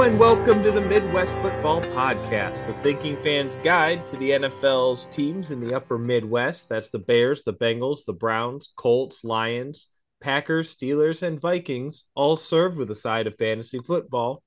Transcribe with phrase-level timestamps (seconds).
[0.00, 5.50] And welcome to the Midwest Football Podcast, the thinking fan's guide to the NFL's teams
[5.50, 6.70] in the upper Midwest.
[6.70, 9.88] That's the Bears, the Bengals, the Browns, Colts, Lions,
[10.22, 14.42] Packers, Steelers, and Vikings, all served with a side of fantasy football.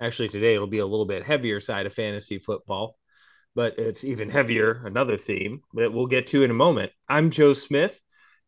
[0.00, 2.96] Actually, today it'll be a little bit heavier side of fantasy football,
[3.56, 6.92] but it's even heavier, another theme that we'll get to in a moment.
[7.08, 8.00] I'm Joe Smith,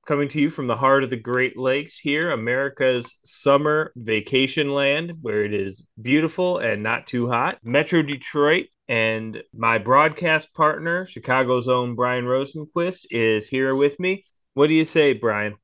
[0.09, 5.13] coming to you from the heart of the Great Lakes here, America's summer vacation land,
[5.21, 7.59] where it is beautiful and not too hot.
[7.63, 14.25] Metro Detroit and my broadcast partner, Chicago's own Brian Rosenquist, is here with me.
[14.55, 15.57] What do you say, Brian?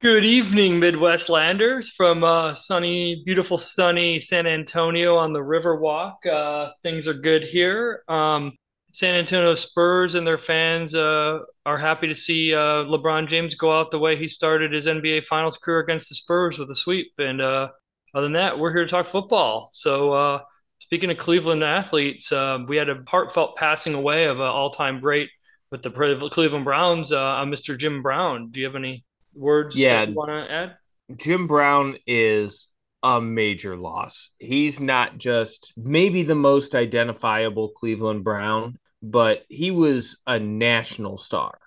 [0.00, 6.26] Good evening, Midwestlanders from uh, sunny, beautiful, sunny San Antonio on the Riverwalk.
[6.26, 8.02] Uh, things are good here.
[8.08, 8.54] Um,
[8.92, 13.78] San Antonio Spurs and their fans uh, are happy to see uh, LeBron James go
[13.78, 17.12] out the way he started his NBA Finals career against the Spurs with a sweep.
[17.16, 17.68] And uh,
[18.14, 19.70] other than that, we're here to talk football.
[19.72, 20.40] So, uh,
[20.78, 22.30] speaking of Cleveland athletes,
[22.68, 25.30] we had a heartfelt passing away of an all-time great
[25.70, 25.90] with the
[26.30, 27.78] Cleveland Browns, Mr.
[27.78, 28.50] Jim Brown.
[28.50, 29.04] Do you have any
[29.34, 30.76] words yeah, you want to add?
[31.16, 32.68] Jim Brown is
[33.02, 34.30] a major loss.
[34.38, 41.58] He's not just maybe the most identifiable Cleveland Brown, but he was a national star.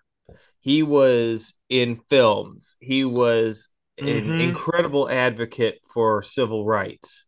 [0.61, 2.77] He was in films.
[2.79, 3.69] He was
[3.99, 4.31] mm-hmm.
[4.31, 7.25] an incredible advocate for civil rights.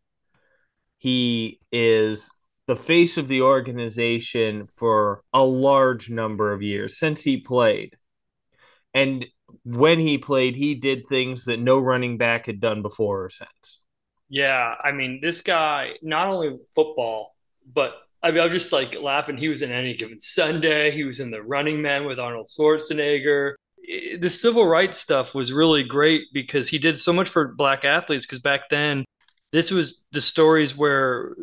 [0.98, 2.32] He is
[2.66, 7.96] the face of the organization for a large number of years since he played.
[8.94, 9.26] And
[9.64, 13.82] when he played, he did things that no running back had done before or since.
[14.30, 17.36] Yeah, I mean, this guy not only football,
[17.74, 19.38] but I mean, I'm just like laughing.
[19.38, 20.92] He was in any given Sunday.
[20.92, 23.54] He was in the Running Man with Arnold Schwarzenegger.
[24.20, 28.26] The civil rights stuff was really great because he did so much for black athletes.
[28.26, 29.06] Because back then,
[29.52, 31.36] this was the stories where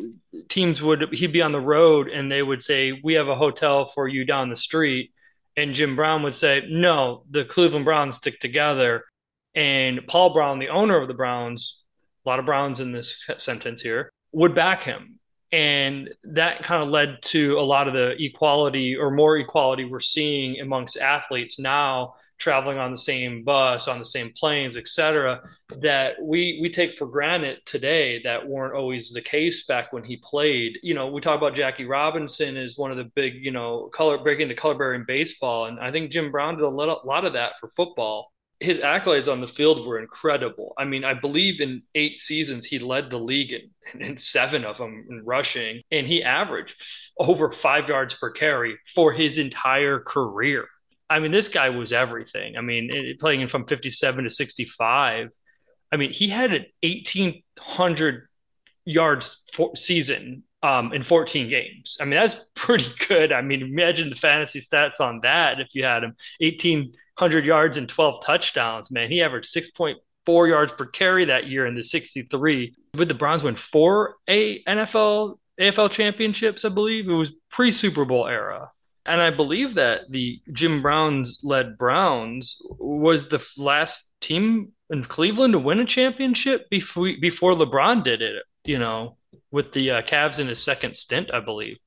[0.49, 3.87] teams would he'd be on the road and they would say, "We have a hotel
[3.87, 5.11] for you down the street,"
[5.57, 9.05] And Jim Brown would say, no, the Cleveland Browns stick together.
[9.55, 11.79] And Paul Brown, the owner of the Browns,
[12.25, 15.19] a lot of Browns in this sentence here, would back him.
[15.55, 20.01] And that kind of led to a lot of the equality or more equality we're
[20.01, 25.41] seeing amongst athletes now traveling on the same bus, on the same planes, et cetera,
[25.79, 30.17] that we we take for granted today that weren't always the case back when he
[30.17, 30.77] played.
[30.83, 34.17] You know, we talk about Jackie Robinson as one of the big, you know, color
[34.17, 37.33] breaking the color barrier in baseball, and I think Jim Brown did a lot of
[37.33, 38.33] that for football.
[38.59, 40.73] His accolades on the field were incredible.
[40.77, 44.77] I mean, I believe in eight seasons he led the league in, in seven of
[44.77, 46.75] them in rushing, and he averaged
[47.19, 50.67] over five yards per carry for his entire career
[51.09, 52.57] I mean, this guy was everything.
[52.57, 55.29] I mean, playing from 57 to 65.
[55.91, 58.27] I mean, he had an 1,800
[58.85, 59.43] yards
[59.75, 61.97] season um, in 14 games.
[62.01, 63.31] I mean, that's pretty good.
[63.31, 66.15] I mean, imagine the fantasy stats on that if you had him
[67.17, 68.91] 1,800 yards and 12 touchdowns.
[68.91, 72.75] Man, he averaged 6.4 yards per carry that year in the 63.
[72.95, 76.65] Would the Browns win four a NFL AFL championships?
[76.65, 78.71] I believe it was pre Super Bowl era
[79.05, 85.53] and I believe that the Jim Brown's led Browns was the last team in Cleveland
[85.53, 88.43] to win a championship before before LeBron did it.
[88.63, 89.17] You know,
[89.51, 91.77] with the uh, Cavs in his second stint, I believe.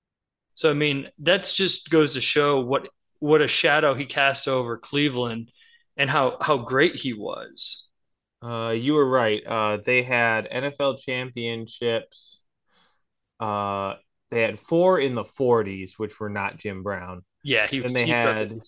[0.55, 2.89] So I mean, that's just goes to show what
[3.21, 5.51] what a shadow he cast over Cleveland
[5.97, 7.85] and how how great he was.
[8.43, 9.43] Uh, you were right.
[9.45, 12.41] Uh, they had NFL championships.
[13.41, 13.95] Uh,
[14.31, 17.25] they had four in the 40s, which were not Jim Brown.
[17.43, 17.93] Yeah, he was.
[17.93, 18.61] Then they had.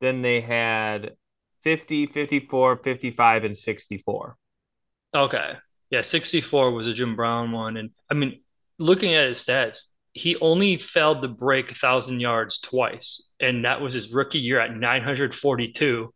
[0.00, 1.12] Then they had
[1.62, 4.36] 50, 54, 55, and 64.
[5.14, 5.52] Okay.
[5.90, 7.76] Yeah, 64 was a Jim Brown one.
[7.76, 8.40] And I mean,
[8.78, 13.30] looking at his stats, he only failed to break a 1,000 yards twice.
[13.40, 16.12] And that was his rookie year at 942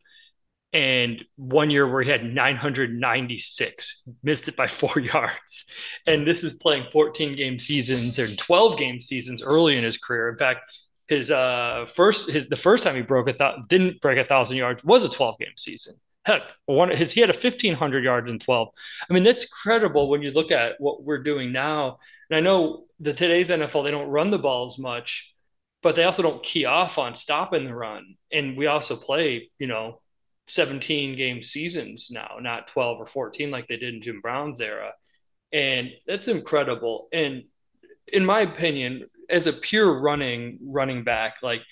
[0.73, 5.65] and one year where he had 996, missed it by four yards.
[6.07, 10.29] And this is playing 14 game seasons and 12 game seasons early in his career.
[10.29, 10.61] In fact,
[11.09, 14.57] his uh first his the first time he broke a th- didn't break a thousand
[14.57, 15.95] yards was a 12 game season.
[16.25, 18.69] Heck, one his he had a 1500 yards in 12.
[19.09, 21.99] I mean, that's credible when you look at what we're doing now.
[22.31, 25.33] And I know the today's NFL they don't run the ball as much,
[25.83, 28.17] but they also don't key off on stopping the run.
[28.33, 30.01] And we also play, you know,
[30.49, 34.93] 17 game seasons now, not 12 or 14 like they did in Jim Brown's era.
[35.53, 37.09] And that's incredible.
[37.13, 37.45] And
[38.07, 41.63] in my opinion, as a pure running running back, like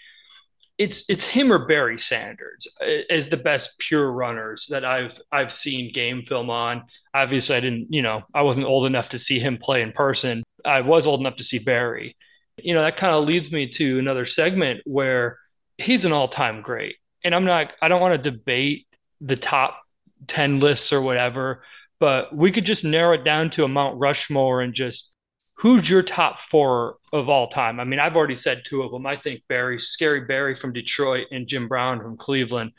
[0.79, 5.53] it's it's him or Barry Sanders uh, as the best pure runners that I've I've
[5.53, 6.85] seen game film on.
[7.12, 10.43] Obviously, I didn't, you know, I wasn't old enough to see him play in person.
[10.65, 12.17] I was old enough to see Barry.
[12.56, 15.38] You know, that kind of leads me to another segment where
[15.79, 16.97] he's an all-time great.
[17.23, 18.87] And I'm not I don't want to debate
[19.21, 19.81] the top
[20.26, 21.62] 10 lists or whatever,
[22.00, 25.15] but we could just narrow it down to a Mount Rushmore and just
[25.64, 27.81] who's your top four of all time?
[27.81, 29.06] I mean, I've already said two of them.
[29.06, 32.72] I think Barry, Scary Barry from Detroit and Jim Brown from Cleveland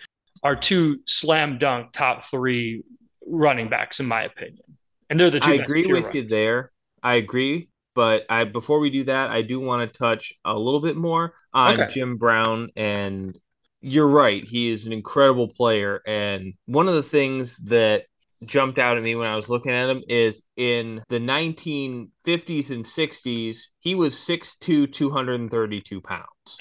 [0.43, 2.83] are two slam dunk top three
[3.25, 4.77] running backs, in my opinion.
[5.09, 5.49] And they're the two.
[5.49, 6.71] I agree with you there.
[7.01, 7.69] I agree.
[7.95, 11.33] But I before we do that, I do want to touch a little bit more
[11.55, 11.91] on okay.
[11.91, 13.35] Jim Brown and
[13.81, 14.43] you're right.
[14.43, 16.01] He is an incredible player.
[16.05, 18.03] And one of the things that
[18.45, 22.85] jumped out at me when I was looking at him is in the 1950s and
[22.85, 26.25] 60s, he was 6'2, 232 pounds.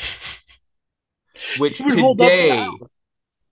[1.59, 2.67] Which today,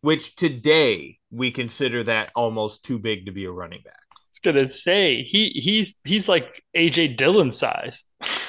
[0.01, 4.03] which today we consider that almost too big to be a running back.
[4.13, 8.05] I was gonna say he he's he's like AJ Dillon size.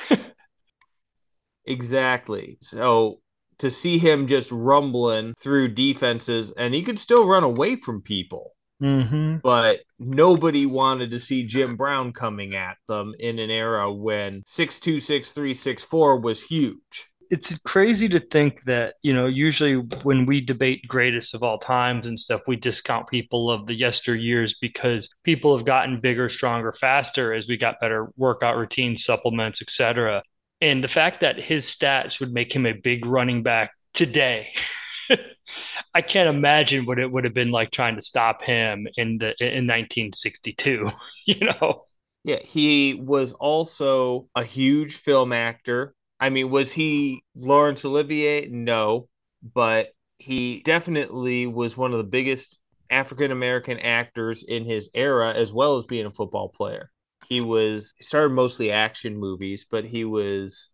[1.66, 2.58] exactly.
[2.62, 3.20] So
[3.58, 8.54] to see him just rumbling through defenses and he could still run away from people
[8.84, 9.38] Mm-hmm.
[9.38, 14.80] But nobody wanted to see Jim Brown coming at them in an era when six
[14.80, 17.10] two six three six four was huge.
[17.30, 22.06] It's crazy to think that, you know, usually when we debate greatest of all times
[22.06, 27.34] and stuff, we discount people of the yesteryears because people have gotten bigger, stronger, faster
[27.34, 30.22] as we got better workout routines, supplements, etc.
[30.62, 34.50] And the fact that his stats would make him a big running back today
[35.94, 39.34] I can't imagine what it would have been like trying to stop him in the
[39.40, 40.92] in 1962.
[41.26, 41.84] You know.
[42.26, 45.94] Yeah, he was also a huge film actor.
[46.20, 48.48] I mean, was he Laurence Olivier?
[48.48, 49.08] No,
[49.54, 52.58] but he definitely was one of the biggest
[52.90, 56.92] African American actors in his era, as well as being a football player.
[57.28, 60.70] He was he started mostly action movies, but he was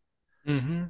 [0.48, 0.86] mm-hmm.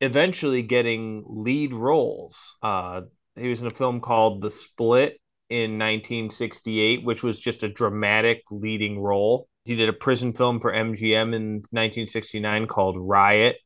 [0.00, 2.56] Eventually getting lead roles.
[2.62, 3.02] Uh,
[3.36, 8.42] he was in a film called The Split in 1968, which was just a dramatic
[8.50, 9.48] leading role.
[9.64, 13.56] He did a prison film for MGM in 1969 called Riot.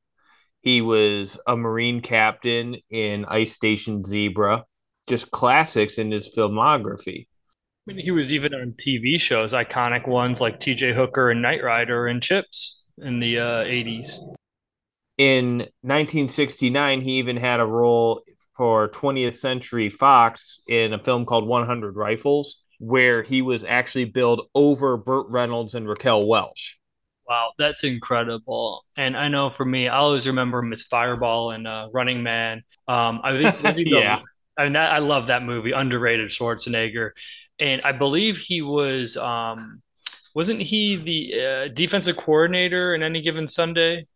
[0.62, 4.64] He was a Marine captain in Ice Station Zebra.
[5.06, 7.26] Just classics in his filmography.
[7.88, 11.64] I mean, he was even on TV shows, iconic ones like TJ Hooker and Knight
[11.64, 14.18] Rider and Chips in the uh, 80s.
[15.20, 18.22] In 1969, he even had a role
[18.56, 24.48] for 20th Century Fox in a film called 100 Rifles, where he was actually billed
[24.54, 26.78] over Burt Reynolds and Raquel Welch.
[27.28, 28.82] Wow, that's incredible.
[28.96, 32.62] And I know for me, I always remember him as Fireball and uh, Running Man.
[32.88, 34.20] Um, I think was he yeah.
[34.56, 37.10] I mean, that, I love that movie, underrated Schwarzenegger,
[37.58, 39.18] and I believe he was.
[39.18, 39.82] Um,
[40.34, 44.06] wasn't he the uh, defensive coordinator in any given Sunday?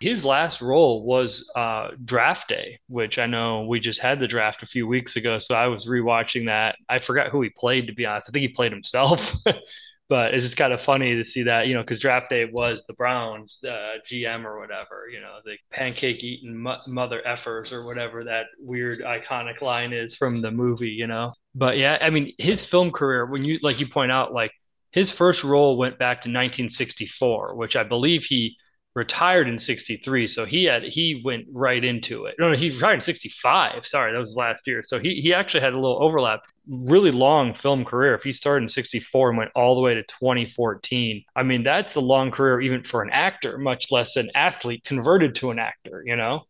[0.00, 4.62] His last role was uh, Draft Day, which I know we just had the draft
[4.62, 5.38] a few weeks ago.
[5.38, 6.76] So I was rewatching that.
[6.88, 8.28] I forgot who he played, to be honest.
[8.28, 9.34] I think he played himself.
[10.08, 12.84] but it's just kind of funny to see that, you know, because draft day was
[12.86, 17.84] the Browns uh, GM or whatever, you know, the pancake eating mo- mother effers or
[17.84, 21.34] whatever that weird iconic line is from the movie, you know.
[21.54, 24.52] But yeah, I mean, his film career, when you like you point out, like
[24.92, 28.56] his first role went back to 1964, which I believe he
[28.98, 32.34] retired in 63 so he had he went right into it.
[32.38, 34.82] No, no he retired in 65 sorry that was last year.
[34.84, 38.14] So he, he actually had a little overlap really long film career.
[38.14, 41.94] If he started in 64 and went all the way to 2014 i mean that's
[41.94, 46.02] a long career even for an actor much less an athlete converted to an actor
[46.04, 46.42] you know?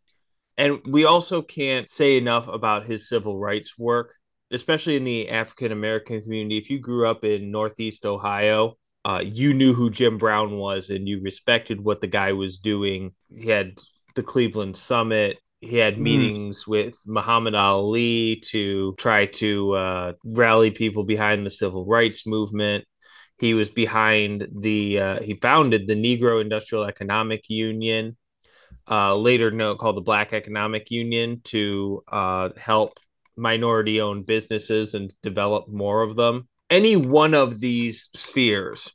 [0.57, 4.13] And we also can't say enough about his civil rights work
[4.51, 6.59] especially in the african american community.
[6.59, 8.77] If you grew up in northeast ohio
[9.09, 13.13] uh, you knew who Jim Brown was and you respected what the guy was doing.
[13.31, 13.79] He had
[14.15, 15.39] the Cleveland Summit.
[15.63, 16.01] He had mm.
[16.01, 22.85] meetings with Muhammad Ali to try to uh, rally people behind the civil rights movement.
[23.39, 28.15] He was behind the, uh, he founded the Negro Industrial Economic Union,
[28.91, 32.99] uh, later known called the Black Economic Union, to uh, help
[33.39, 38.93] minority owned businesses and develop more of them any one of these spheres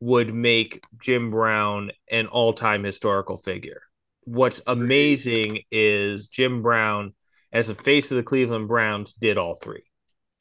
[0.00, 3.82] would make Jim Brown an all time historical figure.
[4.24, 7.14] What's amazing is Jim Brown,
[7.52, 9.82] as a face of the Cleveland Browns, did all three.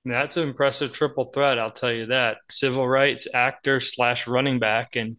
[0.05, 2.37] That's an impressive triple threat, I'll tell you that.
[2.49, 4.97] Civil rights, actor slash running back.
[4.97, 5.17] And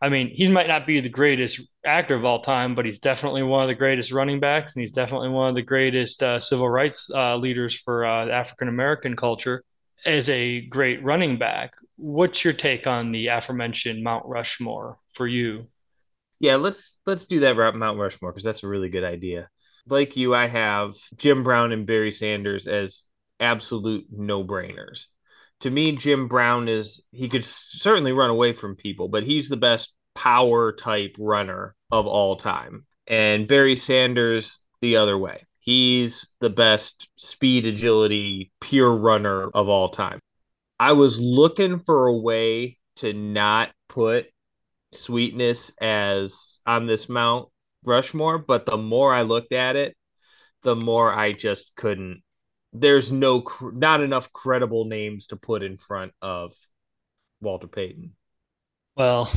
[0.00, 3.42] I mean, he might not be the greatest actor of all time, but he's definitely
[3.42, 6.68] one of the greatest running backs, and he's definitely one of the greatest uh, civil
[6.68, 9.64] rights uh, leaders for uh, African American culture.
[10.06, 15.66] As a great running back, what's your take on the aforementioned Mount Rushmore for you?
[16.38, 19.48] Yeah, let's let's do that Mount Rushmore because that's a really good idea.
[19.86, 23.04] Like you, I have Jim Brown and Barry Sanders as
[23.40, 25.06] absolute no brainers
[25.60, 29.56] to me, Jim Brown is he could certainly run away from people, but he's the
[29.56, 32.86] best power type runner of all time.
[33.06, 35.44] And Barry Sanders the other way.
[35.60, 40.20] He's the best speed, agility, pure runner of all time.
[40.78, 44.26] I was looking for a way to not put
[44.92, 47.48] sweetness as on this Mount
[47.84, 49.96] Rushmore, but the more I looked at it,
[50.62, 52.22] the more I just couldn't
[52.72, 56.54] there's no not enough credible names to put in front of
[57.40, 58.12] Walter Payton.
[58.96, 59.32] Well,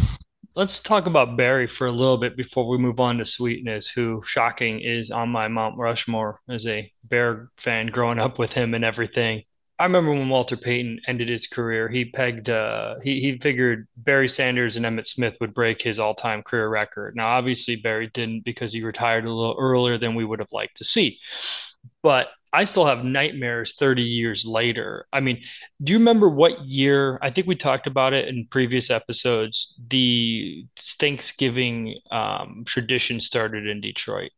[0.55, 4.21] let's talk about Barry for a little bit before we move on to Sweetness, who
[4.25, 8.85] shocking is on my Mount Rushmore as a Bear fan growing up with him and
[8.85, 9.43] everything.
[9.79, 14.29] I remember when Walter Payton ended his career, he pegged uh, he he figured Barry
[14.29, 17.15] Sanders and Emmitt Smith would break his all-time career record.
[17.15, 20.77] Now obviously Barry didn't because he retired a little earlier than we would have liked
[20.77, 21.19] to see.
[22.03, 25.07] But I still have nightmares 30 years later.
[25.11, 25.41] I mean,
[25.83, 27.17] do you remember what year?
[27.21, 29.73] I think we talked about it in previous episodes.
[29.89, 34.31] The Thanksgiving um, tradition started in Detroit.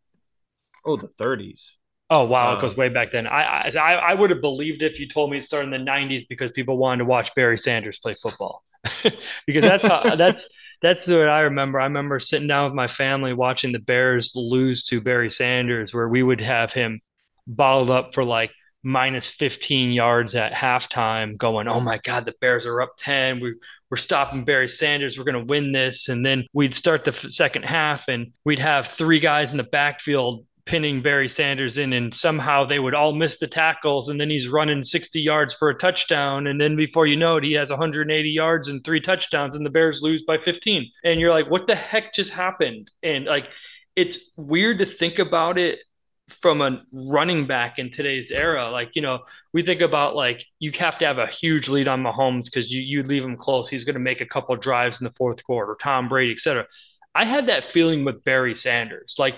[0.85, 1.75] Oh, the 30s.
[2.09, 3.25] Oh wow, um, it goes um, way back then.
[3.25, 6.23] I, I I would have believed if you told me it started in the '90s
[6.29, 8.63] because people wanted to watch Barry Sanders play football,
[9.47, 10.47] because that's how that's
[10.83, 11.79] that's what I remember.
[11.79, 16.07] I remember sitting down with my family watching the Bears lose to Barry Sanders, where
[16.07, 17.01] we would have him
[17.47, 18.51] bottled up for like
[18.83, 23.39] minus 15 yards at halftime, going, Oh my God, the Bears are up 10.
[23.39, 23.55] We,
[23.89, 25.17] we're stopping Barry Sanders.
[25.17, 26.07] We're going to win this.
[26.07, 29.63] And then we'd start the f- second half and we'd have three guys in the
[29.63, 34.09] backfield pinning Barry Sanders in, and somehow they would all miss the tackles.
[34.09, 36.47] And then he's running 60 yards for a touchdown.
[36.47, 39.69] And then before you know it, he has 180 yards and three touchdowns, and the
[39.69, 40.91] Bears lose by 15.
[41.03, 42.89] And you're like, What the heck just happened?
[43.03, 43.45] And like,
[43.95, 45.79] it's weird to think about it
[46.29, 48.71] from a running back in today's era.
[48.71, 49.19] Like, you know,
[49.53, 52.81] we think about like you have to have a huge lead on Mahomes because you
[52.81, 53.69] you leave him close.
[53.69, 56.65] He's going to make a couple drives in the fourth quarter, Tom Brady, etc.
[57.13, 59.15] I had that feeling with Barry Sanders.
[59.17, 59.35] Like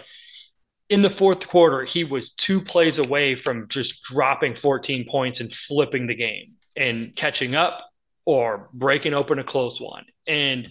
[0.90, 5.54] in the fourth quarter, he was two plays away from just dropping 14 points and
[5.54, 7.86] flipping the game and catching up
[8.26, 10.06] or breaking open a close one.
[10.28, 10.68] And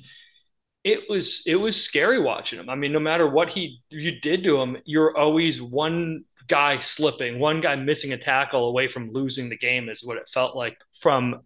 [0.87, 2.71] it was it was scary watching him.
[2.71, 7.41] I mean, no matter what he you did to him, you're always one guy slipping,
[7.41, 10.79] one guy missing a tackle away from losing the game is what it felt like
[11.01, 11.41] from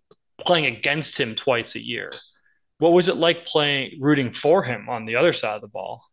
[0.44, 2.12] playing against him twice a year.
[2.80, 6.04] What was it like playing rooting for him on the other side of the ball?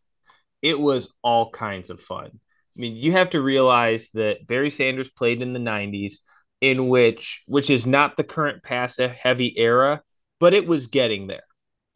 [0.62, 2.30] It was all kinds of fun.
[2.32, 6.14] I mean, you have to realize that Barry Sanders played in the 90s
[6.62, 10.02] in which which is not the current pass heavy era,
[10.40, 11.42] but it was getting there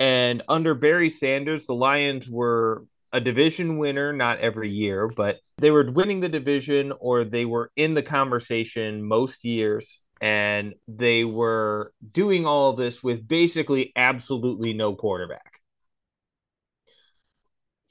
[0.02, 5.70] and under Barry Sanders, the Lions were a division winner, not every year, but they
[5.70, 10.00] were winning the division or they were in the conversation most years.
[10.20, 15.60] And they were doing all of this with basically absolutely no quarterback.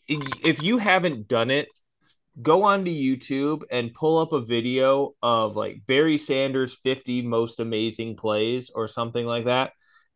[0.10, 1.70] If you haven't done it,
[2.42, 8.18] go onto YouTube and pull up a video of like Barry Sanders 50 most amazing
[8.18, 9.72] plays or something like that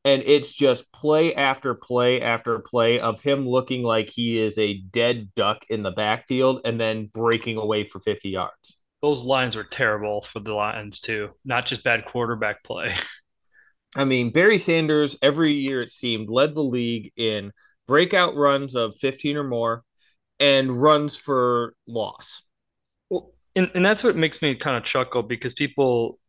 [0.06, 4.78] and it's just play after play after play of him looking like he is a
[4.92, 8.78] dead duck in the backfield and then breaking away for 50 yards.
[9.02, 12.96] Those lines were terrible for the Lions too, not just bad quarterback play.
[13.96, 17.52] I mean, Barry Sanders every year it seemed led the league in
[17.88, 19.84] breakout runs of 15 or more
[20.40, 22.44] and runs for loss.
[23.10, 26.20] Well, and, and that's what makes me kind of chuckle because people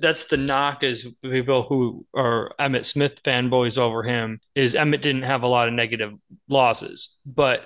[0.00, 5.22] that's the knock is people who are Emmitt Smith fanboys over him is Emmitt didn't
[5.22, 6.12] have a lot of negative
[6.48, 7.60] losses, but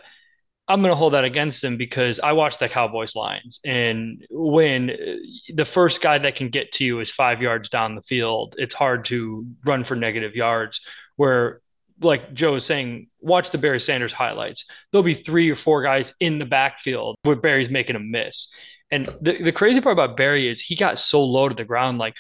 [0.69, 4.91] I'm going to hold that against him because I watched the Cowboys lines and when
[4.91, 4.95] uh,
[5.55, 8.75] the first guy that can get to you is 5 yards down the field, it's
[8.75, 10.81] hard to run for negative yards
[11.17, 11.63] where
[12.01, 14.67] like Joe was saying, watch the Barry Sanders highlights.
[14.91, 18.53] There'll be three or four guys in the backfield where Barry's making a miss.
[18.91, 21.99] And the, the crazy part about Barry is he got so low to the ground.
[21.99, 22.15] Like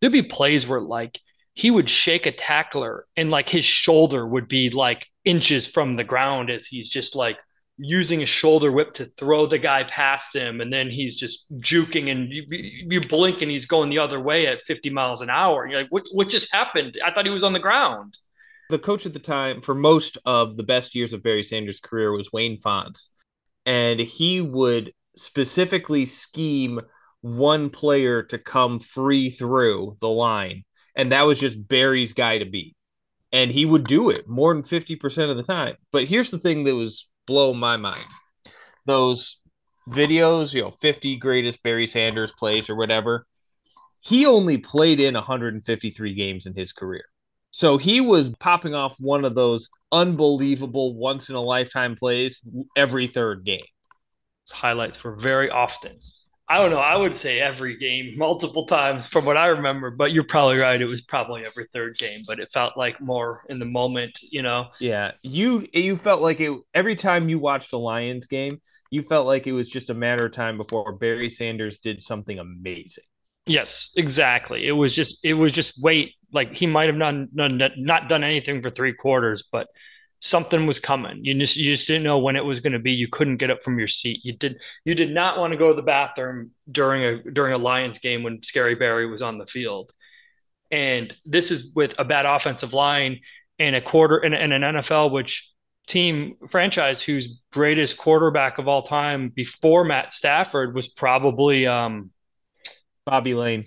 [0.00, 1.20] there'd be plays where like
[1.54, 6.04] he would shake a tackler and like his shoulder would be like inches from the
[6.04, 7.36] ground as he's just like
[7.78, 10.60] using a shoulder whip to throw the guy past him.
[10.60, 14.46] And then he's just juking and you, you blink and he's going the other way
[14.46, 15.66] at 50 miles an hour.
[15.66, 16.96] You're like, what, what just happened?
[17.04, 18.16] I thought he was on the ground.
[18.70, 22.12] The coach at the time, for most of the best years of Barry Sanders' career,
[22.12, 23.10] was Wayne Fontes.
[23.64, 26.80] And he would specifically scheme
[27.20, 30.64] one player to come free through the line.
[30.94, 32.76] And that was just Barry's guy to beat.
[33.32, 35.76] And he would do it more than 50% of the time.
[35.92, 38.06] But here's the thing that was blowing my mind
[38.86, 39.38] those
[39.90, 43.26] videos, you know, 50 greatest Barry Sanders plays or whatever.
[44.00, 47.04] He only played in 153 games in his career.
[47.50, 53.06] So he was popping off one of those unbelievable once in a lifetime plays every
[53.06, 53.64] third game.
[54.50, 55.98] Highlights were very often.
[56.50, 56.78] I don't know.
[56.78, 60.80] I would say every game, multiple times from what I remember, but you're probably right.
[60.80, 64.40] It was probably every third game, but it felt like more in the moment, you
[64.40, 64.68] know?
[64.80, 65.12] Yeah.
[65.22, 69.46] You you felt like it every time you watched a Lions game, you felt like
[69.46, 73.04] it was just a matter of time before Barry Sanders did something amazing.
[73.44, 74.66] Yes, exactly.
[74.66, 78.24] It was just it was just wait, like he might have not, not not done
[78.24, 79.68] anything for three quarters, but
[80.20, 81.24] something was coming.
[81.24, 82.92] You just you just didn't know when it was going to be.
[82.92, 84.20] You couldn't get up from your seat.
[84.24, 87.58] You did you did not want to go to the bathroom during a during a
[87.58, 89.92] Lions game when Scary Barry was on the field.
[90.70, 93.20] And this is with a bad offensive line
[93.58, 95.50] and a quarter and, and an NFL which
[95.86, 102.10] team franchise whose greatest quarterback of all time before Matt Stafford was probably um,
[103.06, 103.64] Bobby Layne.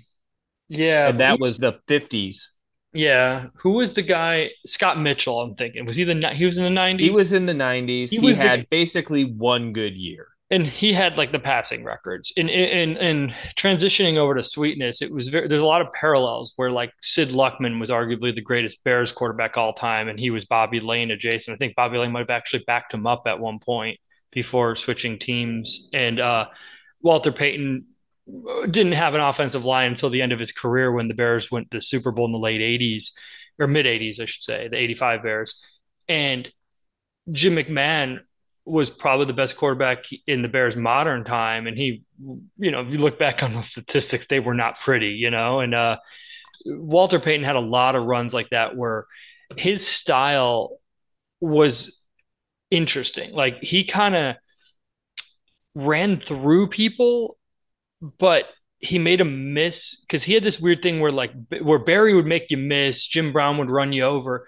[0.70, 2.48] Yeah, and that was the 50s.
[2.94, 4.52] Yeah, who was the guy?
[4.66, 5.40] Scott Mitchell.
[5.40, 7.00] I'm thinking was he the he was in the 90s.
[7.00, 8.10] He was in the 90s.
[8.10, 12.34] He, he had the, basically one good year, and he had like the passing records.
[12.36, 16.52] And in in transitioning over to Sweetness, it was very, there's a lot of parallels
[16.58, 20.44] where like Sid Luckman was arguably the greatest Bears quarterback all time, and he was
[20.44, 21.56] Bobby Layne adjacent.
[21.56, 24.00] I think Bobby Layne might have actually backed him up at one point
[24.34, 26.46] before switching teams, and uh,
[27.02, 27.86] Walter Payton
[28.28, 31.72] didn't have an offensive line until the end of his career when the Bears went
[31.72, 33.12] to Super Bowl in the late 80s
[33.60, 35.62] or mid 80s, I should say, the 85 Bears.
[36.08, 36.48] And
[37.32, 38.20] Jim McMahon
[38.66, 41.68] was probably the best quarterback in the Bears modern time.
[41.68, 42.03] And he,
[42.57, 45.60] you know, if you look back on the statistics, they were not pretty, you know,
[45.60, 45.98] and uh,
[46.66, 49.07] Walter Payton had a lot of runs like that where
[49.57, 50.77] his style
[51.40, 51.98] was
[52.70, 53.34] interesting.
[53.34, 54.36] Like he kind of
[55.74, 57.38] ran through people
[58.01, 58.46] but
[58.79, 62.25] he made a miss because he had this weird thing where like where Barry would
[62.25, 64.48] make you miss, Jim Brown would run you over.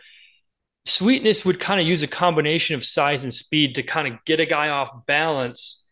[0.86, 4.40] Sweetness would kind of use a combination of size and speed to kind of get
[4.42, 5.88] a guy off balance,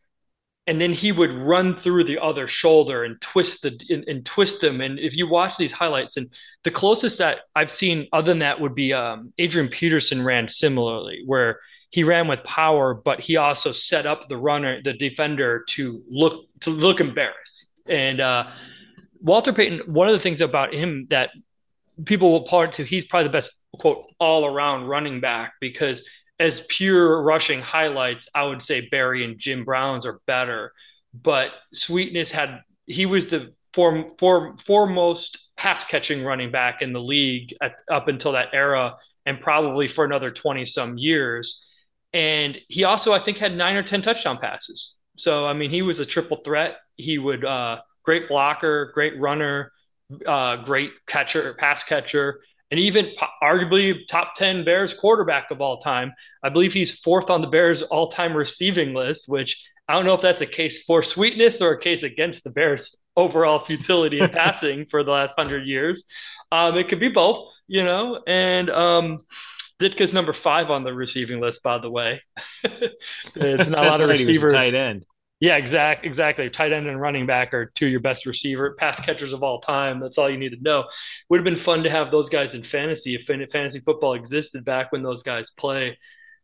[0.68, 4.60] and then he would run through the other shoulder and twist the and, and twist
[4.60, 4.82] them.
[4.82, 6.30] And if you watch these highlights, and
[6.64, 11.22] the closest that I've seen other than that would be um, Adrian Peterson ran similarly,
[11.26, 11.60] where
[11.92, 16.46] he ran with power, but he also set up the runner, the defender, to look
[16.62, 17.68] to look embarrassed.
[17.86, 18.46] And uh,
[19.20, 21.30] Walter Payton, one of the things about him that
[22.06, 26.04] people will point to, he's probably the best quote all around running back because
[26.40, 30.72] as pure rushing highlights, I would say Barry and Jim Browns are better.
[31.14, 37.02] But Sweetness had he was the form, form, foremost pass catching running back in the
[37.02, 41.66] league at, up until that era, and probably for another twenty some years
[42.14, 44.96] and he also, I think, had nine or 10 touchdown passes.
[45.18, 46.78] So, I mean, he was a triple threat.
[46.96, 49.72] He would, uh, great blocker, great runner,
[50.26, 53.12] uh, great catcher, pass catcher, and even
[53.44, 56.14] arguably top 10 Bears quarterback of all time.
[56.44, 60.14] I believe he's fourth on the Bears all time receiving list, which I don't know
[60.14, 64.30] if that's a case for sweetness or a case against the Bears' overall futility in
[64.34, 66.04] passing for the last hundred years.
[66.52, 69.26] Um, it could be both, you know, and um,
[69.82, 72.22] Ditka's number five on the receiving list, by the way.
[73.36, 74.54] not a lot of receivers.
[74.54, 75.06] Tight end.
[75.40, 76.52] Yeah, exact, exactly.
[76.52, 79.60] Tight end and running back are two of your best receiver pass catchers of all
[79.60, 80.00] time.
[80.00, 80.84] That's all you need to know.
[81.30, 84.92] Would have been fun to have those guys in fantasy if fantasy football existed back
[84.92, 85.98] when those guys play.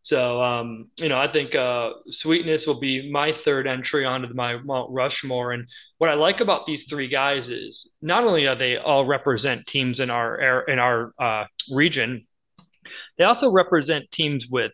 [0.08, 4.56] So, um, you know, I think uh, Sweetness will be my third entry onto my
[4.58, 5.52] Mount Rushmore.
[5.52, 9.68] And what I like about these three guys is not only are they all represent
[9.68, 12.27] teams in our in our uh, region,
[13.18, 14.72] they also represent teams with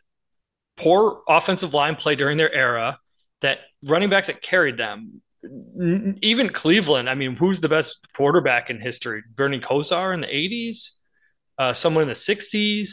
[0.77, 2.97] poor offensive line play during their era,
[3.41, 5.21] that running backs that carried them.
[6.21, 9.23] Even Cleveland, I mean, who's the best quarterback in history?
[9.35, 10.91] Bernie Kosar in the 80s,
[11.57, 12.91] uh, someone in the 60s,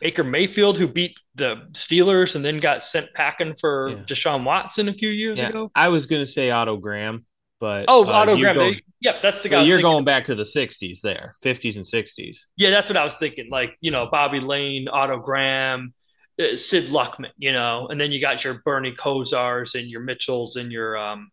[0.00, 3.96] Baker Mayfield, who beat the Steelers and then got sent packing for yeah.
[4.04, 5.48] Deshaun Watson a few years yeah.
[5.48, 5.70] ago.
[5.74, 7.26] I was going to say Otto Graham,
[7.60, 8.24] but oh, uh.
[8.24, 9.62] Going, yep, that's the guy.
[9.62, 12.46] You're going back to the '60s there, '50s and '60s.
[12.56, 13.48] Yeah, that's what I was thinking.
[13.50, 15.92] Like you know, Bobby Layne, Otto Graham,
[16.40, 17.30] uh, Sid Luckman.
[17.36, 21.30] You know, and then you got your Bernie Kosars and your Mitchells and your um,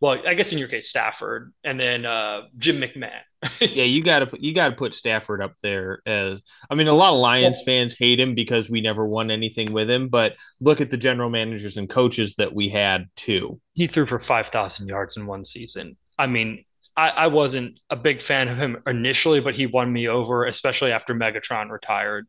[0.00, 3.20] well, I guess in your case, Stafford, and then uh, Jim McMahon.
[3.60, 6.40] yeah, you got to you got to put Stafford up there as.
[6.70, 9.90] I mean, a lot of Lions fans hate him because we never won anything with
[9.90, 10.08] him.
[10.08, 13.60] But look at the general managers and coaches that we had too.
[13.74, 15.96] He threw for five thousand yards in one season.
[16.16, 16.64] I mean,
[16.96, 20.92] I, I wasn't a big fan of him initially, but he won me over, especially
[20.92, 22.26] after Megatron retired.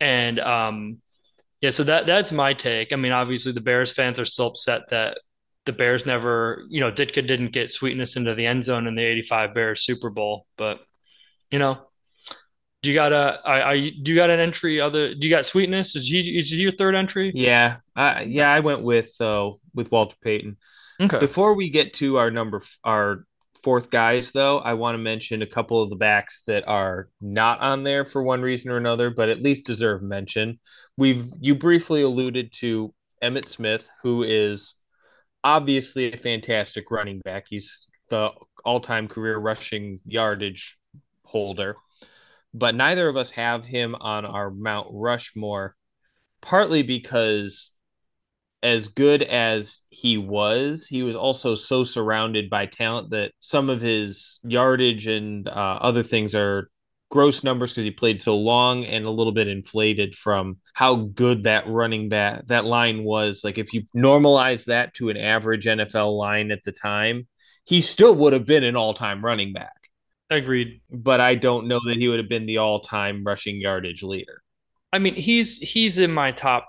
[0.00, 0.98] And um,
[1.60, 2.92] yeah, so that that's my take.
[2.92, 5.18] I mean, obviously the Bears fans are still upset that
[5.66, 9.04] the Bears never, you know, Ditka didn't get sweetness into the end zone in the
[9.04, 10.78] 85 Bears Super Bowl, but
[11.50, 11.78] you know,
[12.82, 15.46] do you got a I, I do you got an entry other do you got
[15.46, 15.96] sweetness?
[15.96, 17.32] Is he is your third entry?
[17.34, 17.78] Yeah.
[17.94, 20.56] Uh, yeah, I went with uh with Walter Payton.
[21.00, 21.18] Okay.
[21.18, 23.24] Before we get to our number our
[23.62, 27.60] fourth guys, though, I want to mention a couple of the backs that are not
[27.60, 30.60] on there for one reason or another, but at least deserve mention.
[30.96, 34.74] We've you briefly alluded to Emmitt Smith, who is
[35.46, 37.46] obviously a fantastic running back.
[37.48, 38.30] He's the
[38.64, 40.76] all-time career rushing yardage
[41.22, 41.76] holder,
[42.52, 45.76] but neither of us have him on our Mount Rushmore,
[46.42, 47.70] partly because
[48.64, 53.80] as good as he was, he was also so surrounded by talent that some of
[53.80, 56.68] his yardage and uh, other things are
[57.10, 61.44] gross numbers because he played so long and a little bit inflated from how good
[61.44, 63.42] that running back that line was.
[63.44, 67.26] Like if you normalize that to an average NFL line at the time,
[67.64, 69.90] he still would have been an all-time running back.
[70.30, 70.80] Agreed.
[70.90, 74.42] But I don't know that he would have been the all-time rushing yardage leader.
[74.92, 76.68] I mean, he's he's in my top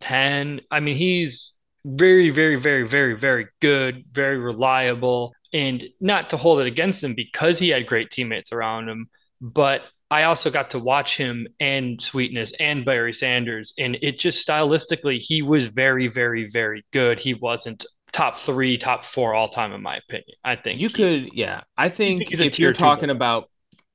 [0.00, 0.60] 10.
[0.70, 5.32] I mean, he's very, very, very, very, very good, very reliable.
[5.52, 9.08] And not to hold it against him because he had great teammates around him,
[9.40, 13.72] but I also got to watch him and Sweetness and Barry Sanders.
[13.78, 17.18] And it just stylistically, he was very, very, very good.
[17.18, 20.36] He wasn't top three, top four all time, in my opinion.
[20.44, 21.62] I think you could, yeah.
[21.76, 23.50] I think, think if you're talking about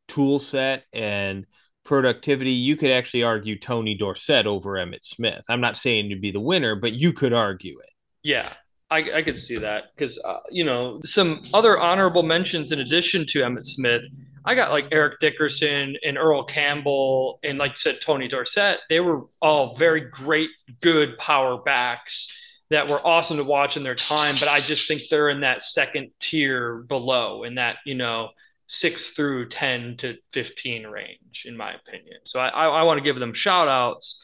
[0.08, 1.46] tool set and
[1.86, 5.44] productivity, you could actually argue Tony Dorsett over Emmitt Smith.
[5.50, 7.90] I'm not saying to be the winner, but you could argue it.
[8.24, 8.54] Yeah,
[8.90, 13.26] I, I could see that because uh, you know some other honorable mentions in addition
[13.28, 14.04] to Emmitt Smith.
[14.44, 18.80] I got like Eric Dickerson and Earl Campbell and like you said Tony Dorsett.
[18.90, 20.50] They were all very great,
[20.80, 22.32] good power backs
[22.72, 24.36] that were awesome to watch in their time.
[24.40, 28.30] But I just think they're in that second tier below, in that you know
[28.68, 32.20] six through 10 to 15 range, in my opinion.
[32.26, 34.22] So I, I, I want to give them shout outs.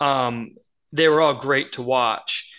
[0.00, 0.56] Um,
[0.92, 2.50] they were all great to watch.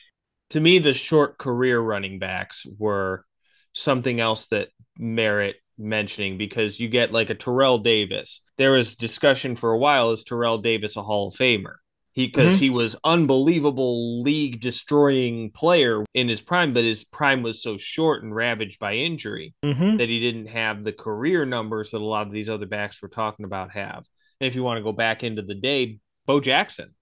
[0.52, 3.26] To me, the short career running backs were
[3.74, 4.69] something else that
[5.00, 8.41] merit mentioning because you get like a Terrell Davis.
[8.57, 11.75] There was discussion for a while is Terrell Davis a Hall of Famer?
[12.13, 12.63] he because mm-hmm.
[12.63, 18.23] he was unbelievable league destroying player in his prime but his prime was so short
[18.23, 19.97] and ravaged by injury mm-hmm.
[19.97, 23.09] that he didn't have the career numbers that a lot of these other backs we're
[23.09, 24.05] talking about have
[24.39, 26.93] and if you want to go back into the day bo jackson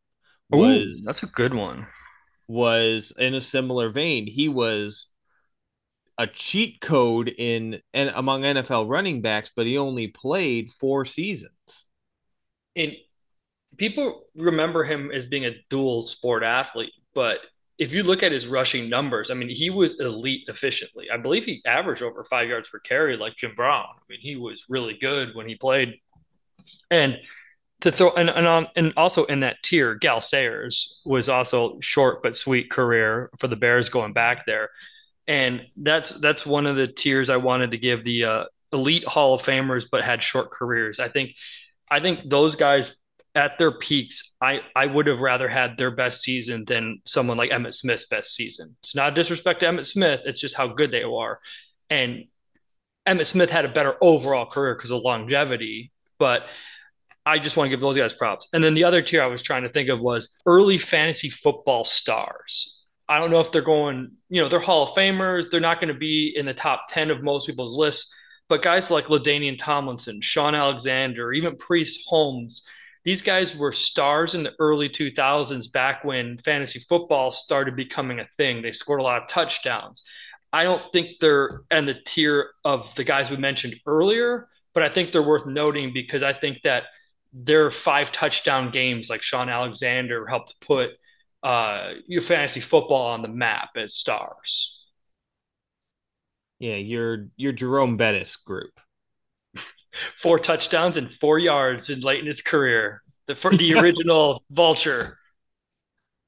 [0.50, 1.88] was Ooh, that's a good one
[2.48, 5.08] was in a similar vein he was
[6.20, 11.86] a cheat code in and among NFL running backs, but he only played four seasons.
[12.76, 12.92] And
[13.78, 17.40] people remember him as being a dual sport athlete, but
[17.78, 21.06] if you look at his rushing numbers, I mean, he was elite efficiently.
[21.12, 23.86] I believe he averaged over five yards per carry like Jim Brown.
[23.88, 25.96] I mean, he was really good when he played.
[26.92, 27.18] And
[27.80, 32.22] to throw and and, um, and also in that tier, Gale Sayers was also short
[32.22, 34.70] but sweet career for the Bears going back there.
[35.30, 39.36] And that's that's one of the tiers I wanted to give the uh, elite Hall
[39.36, 41.00] of Famers, but had short careers.
[41.00, 41.32] I think
[41.90, 42.96] I think those guys
[43.36, 47.52] at their peaks, I, I would have rather had their best season than someone like
[47.52, 48.76] Emmitt Smith's best season.
[48.82, 51.40] It's not disrespect to Emmitt Smith, it's just how good they are.
[51.92, 52.26] And
[53.08, 56.42] Emmitt Smith had a better overall career because of longevity, but
[57.26, 58.48] I just want to give those guys props.
[58.52, 61.84] And then the other tier I was trying to think of was early fantasy football
[61.84, 62.79] stars.
[63.10, 65.50] I don't know if they're going, you know, they're Hall of Famers.
[65.50, 68.14] They're not going to be in the top 10 of most people's lists.
[68.48, 72.64] But guys like LaDainian Tomlinson, Shaun Alexander, even Priest Holmes–
[73.06, 78.28] these guys were stars in the early 2000s back when fantasy football started becoming a
[78.38, 78.62] thing.
[78.62, 80.04] They scored a lot of touchdowns.
[80.52, 84.90] I don't think they're in the tier of the guys we mentioned earlier, but I
[84.90, 86.84] think they're worth noting because I think that
[87.32, 90.90] their five touchdown games, like Shaun Alexander, helped put
[91.44, 94.78] uh, your fantasy football on the map as stars.
[96.60, 98.80] Yeah, your your Jerome Bettis group
[100.22, 103.02] four touchdowns and four yards in late in his career.
[103.28, 105.18] The for the original Vulture.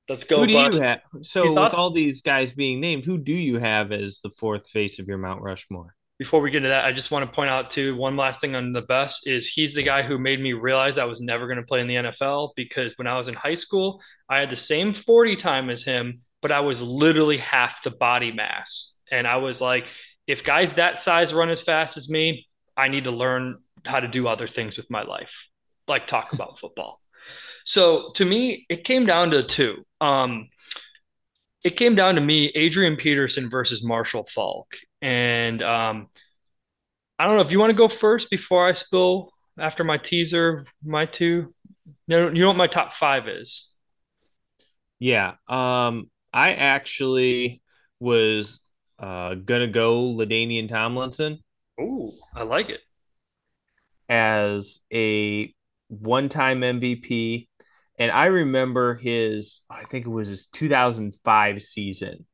[0.09, 0.41] Let's go.
[0.41, 1.01] Who do you have?
[1.21, 4.99] So, with all these guys being named, who do you have as the fourth face
[4.99, 5.95] of your Mount Rushmore?
[6.19, 8.53] Before we get into that, I just want to point out too one last thing
[8.53, 11.57] on the best is he's the guy who made me realize I was never going
[11.57, 14.55] to play in the NFL because when I was in high school, I had the
[14.55, 18.95] same 40 time as him, but I was literally half the body mass.
[19.11, 19.85] And I was like,
[20.27, 24.07] if guys that size run as fast as me, I need to learn how to
[24.07, 25.33] do other things with my life,
[25.87, 27.01] like talk about football.
[27.65, 29.85] So to me, it came down to two.
[29.99, 30.49] Um,
[31.63, 34.75] it came down to me, Adrian Peterson versus Marshall Faulk.
[35.01, 36.07] And um,
[37.19, 40.65] I don't know if you want to go first before I spill after my teaser,
[40.83, 41.53] my two.
[42.07, 43.70] You know what my top five is?
[45.01, 45.33] Yeah.
[45.47, 47.63] Um, I actually
[47.99, 48.61] was
[48.99, 51.39] uh, gonna go LaDainian Tomlinson.
[51.79, 52.81] Oh, I like it.
[54.07, 55.53] As a
[55.87, 57.49] one-time MVP,
[57.97, 62.27] and I remember his, I think it was his 2005 season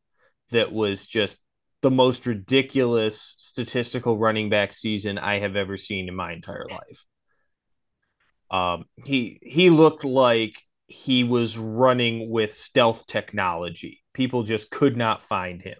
[0.49, 1.39] that was just
[1.81, 7.05] the most ridiculous statistical running back season I have ever seen in my entire life.
[8.51, 14.01] Um, he he looked like he was running with stealth technology.
[14.13, 15.77] People just could not find him.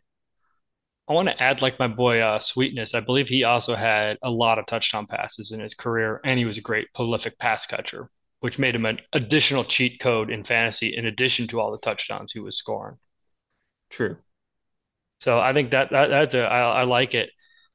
[1.10, 2.94] I want to add, like my boy uh, Sweetness.
[2.94, 6.44] I believe he also had a lot of touchdown passes in his career, and he
[6.44, 8.10] was a great prolific pass catcher,
[8.42, 12.34] which made him an additional cheat code in fantasy, in addition to all the touchdowns
[12.34, 12.98] he was scoring.
[13.90, 14.18] True.
[15.20, 17.30] So I think that, that that's a I, I like it.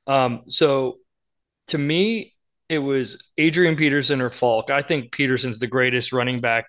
[0.07, 0.99] Um, so
[1.69, 2.35] to me,
[2.69, 4.71] it was Adrian Peterson or Faulk.
[4.71, 6.67] I think Peterson's the greatest running back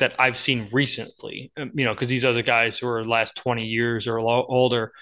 [0.00, 1.52] that I've seen recently.
[1.56, 4.92] Um, you know, because these other guys who are last twenty years or older.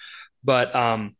[0.44, 1.16] But um,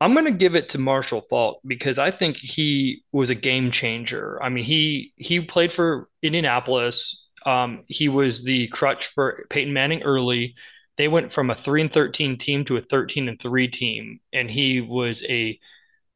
[0.00, 3.72] I'm going to give it to Marshall Faulk because I think he was a game
[3.72, 4.40] changer.
[4.42, 7.26] I mean, he he played for Indianapolis.
[7.46, 10.54] Um, he was the crutch for Peyton Manning early
[10.98, 14.50] they went from a 3 and 13 team to a 13 and 3 team and
[14.50, 15.58] he was a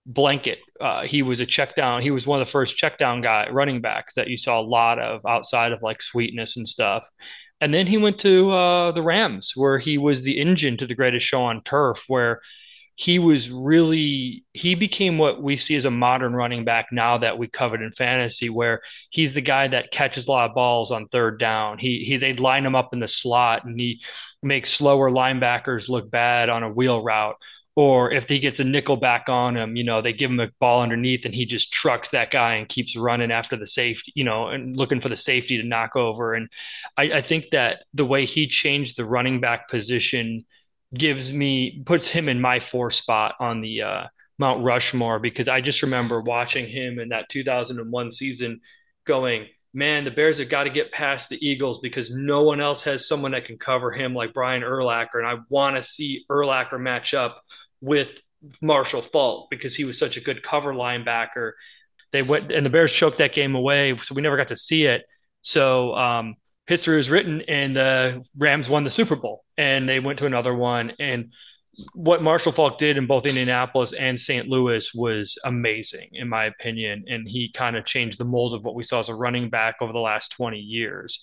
[0.06, 0.58] blanket.
[0.80, 3.48] Uh, he was a check down he was one of the first check down guy
[3.50, 7.08] running backs that you saw a lot of outside of like sweetness and stuff.
[7.60, 10.96] And then he went to uh, the rams where he was the engine to the
[10.96, 12.40] greatest show on turf where
[12.96, 17.38] he was really he became what we see as a modern running back now that
[17.38, 21.08] we covered in fantasy where he's the guy that catches a lot of balls on
[21.08, 21.78] third down.
[21.78, 24.00] He he they'd line him up in the slot and he
[24.42, 27.36] makes slower linebackers look bad on a wheel route.
[27.74, 30.50] Or if he gets a nickel back on him, you know, they give him a
[30.60, 34.24] ball underneath and he just trucks that guy and keeps running after the safety, you
[34.24, 36.34] know, and looking for the safety to knock over.
[36.34, 36.50] And
[36.98, 40.44] I, I think that the way he changed the running back position
[40.94, 44.04] gives me, puts him in my four spot on the uh,
[44.38, 48.60] Mount Rushmore because I just remember watching him in that 2001 season
[49.06, 52.82] going, man, the Bears have got to get past the Eagles because no one else
[52.82, 55.14] has someone that can cover him like Brian Urlacher.
[55.14, 57.41] And I want to see Urlacher match up
[57.82, 58.18] with
[58.62, 61.52] Marshall Faulk because he was such a good cover linebacker.
[62.12, 64.86] They went and the Bears choked that game away, so we never got to see
[64.86, 65.02] it.
[65.42, 70.18] So um, history was written, and the Rams won the Super Bowl, and they went
[70.20, 70.92] to another one.
[70.98, 71.32] And
[71.94, 74.46] what Marshall Faulk did in both Indianapolis and St.
[74.46, 77.04] Louis was amazing, in my opinion.
[77.08, 79.76] And he kind of changed the mold of what we saw as a running back
[79.80, 81.20] over the last 20 years.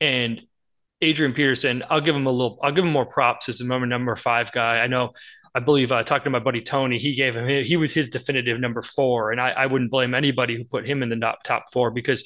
[0.00, 0.40] And
[1.00, 3.86] Adrian Peterson, I'll give him a little, I'll give him more props as the number
[3.86, 4.78] number five guy.
[4.78, 5.12] I know,
[5.54, 8.60] I believe, uh, talking to my buddy Tony, he gave him, he was his definitive
[8.60, 9.32] number four.
[9.32, 12.24] And I, I wouldn't blame anybody who put him in the top, top four because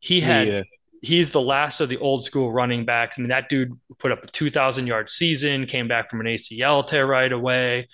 [0.00, 0.62] he had yeah
[1.06, 3.18] he's the last of the old school running backs.
[3.18, 6.86] I mean, that dude put up a 2,000 yard season, came back from an ACL
[6.86, 7.88] tear right away.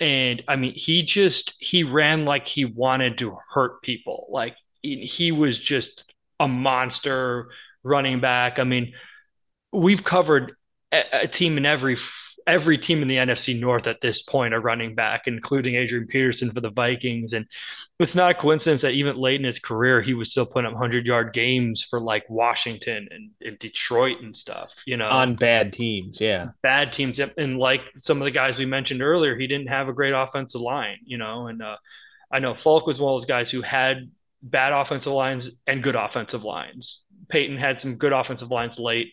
[0.00, 4.26] And I mean, he just, he ran like he wanted to hurt people.
[4.30, 6.04] Like he was just
[6.40, 7.48] a monster
[7.82, 8.58] running back.
[8.58, 8.92] I mean,
[9.72, 10.52] we've covered
[10.92, 11.96] a, a team in every
[12.48, 16.50] every team in the NFC North at this point are running back, including Adrian Peterson
[16.50, 17.32] for the Vikings.
[17.32, 17.46] And
[18.00, 20.72] it's not a coincidence that even late in his career, he was still putting up
[20.72, 25.72] 100 yard games for like Washington and, and, Detroit and stuff, you know, on bad
[25.72, 26.20] teams.
[26.20, 26.48] Yeah.
[26.62, 27.20] Bad teams.
[27.20, 30.60] And like some of the guys we mentioned earlier, he didn't have a great offensive
[30.60, 31.76] line, you know, and uh,
[32.30, 34.10] I know Faulk was one of those guys who had
[34.42, 37.00] bad offensive lines and good offensive lines.
[37.28, 39.12] Peyton had some good offensive lines late.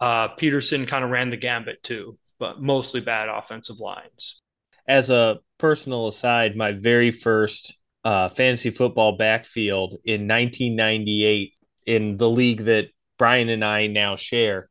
[0.00, 4.40] Uh, Peterson kind of ran the gambit too, but mostly bad offensive lines.
[4.88, 11.54] As a personal aside, my very first uh, fantasy football backfield in 1998
[11.86, 14.68] in the league that Brian and I now share.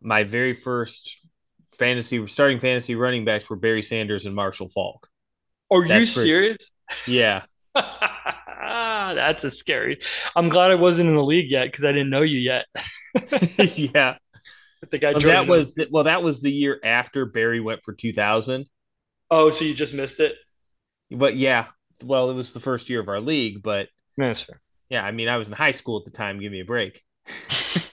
[0.00, 1.18] My very first
[1.78, 5.08] fantasy starting fantasy running backs were Barry Sanders and Marshall Faulk.
[5.70, 6.72] Are That's you serious?
[7.06, 7.42] Yeah.
[7.74, 10.00] That's a scary.
[10.36, 12.66] I'm glad I wasn't in the league yet because I didn't know you yet.
[13.76, 14.16] yeah.
[14.88, 17.92] The guy well, that was the, well, that was the year after Barry went for
[17.92, 18.66] 2000.
[19.30, 20.32] Oh, so you just missed it?
[21.10, 21.66] But yeah,
[22.02, 24.60] well, it was the first year of our league, but that's fair.
[24.88, 26.40] Yeah, I mean, I was in high school at the time.
[26.40, 27.02] Give me a break.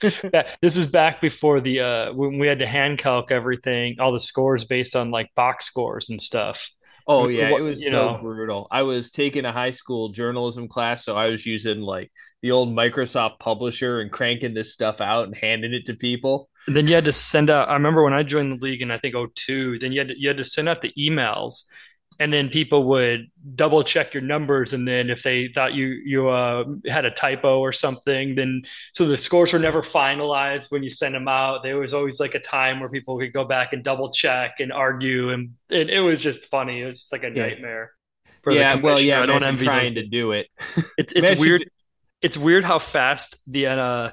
[0.62, 4.18] this is back before the uh when we had to hand calc everything, all the
[4.18, 6.68] scores based on like box scores and stuff.
[7.06, 8.18] Oh yeah, it was you so know.
[8.20, 8.66] brutal.
[8.70, 12.10] I was taking a high school journalism class, so I was using like
[12.42, 16.50] the old Microsoft Publisher and cranking this stuff out and handing it to people.
[16.68, 17.68] And then you had to send out.
[17.68, 20.20] I remember when I joined the league in I think 02, Then you had to,
[20.20, 21.64] you had to send out the emails
[22.20, 26.28] and then people would double check your numbers and then if they thought you you
[26.28, 30.90] uh, had a typo or something then so the scores were never finalized when you
[30.90, 33.84] send them out there was always like a time where people could go back and
[33.84, 37.30] double check and argue and, and it was just funny it was just like a
[37.30, 37.92] nightmare
[38.50, 40.04] yeah well yeah i don't envy trying those.
[40.04, 40.48] to do it
[40.96, 41.64] it's it's weird
[42.20, 44.10] it's weird how fast the uh,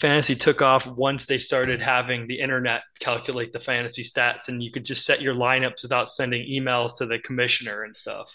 [0.00, 4.70] fantasy took off once they started having the internet calculate the fantasy stats and you
[4.70, 8.28] could just set your lineups without sending emails to the commissioner and stuff.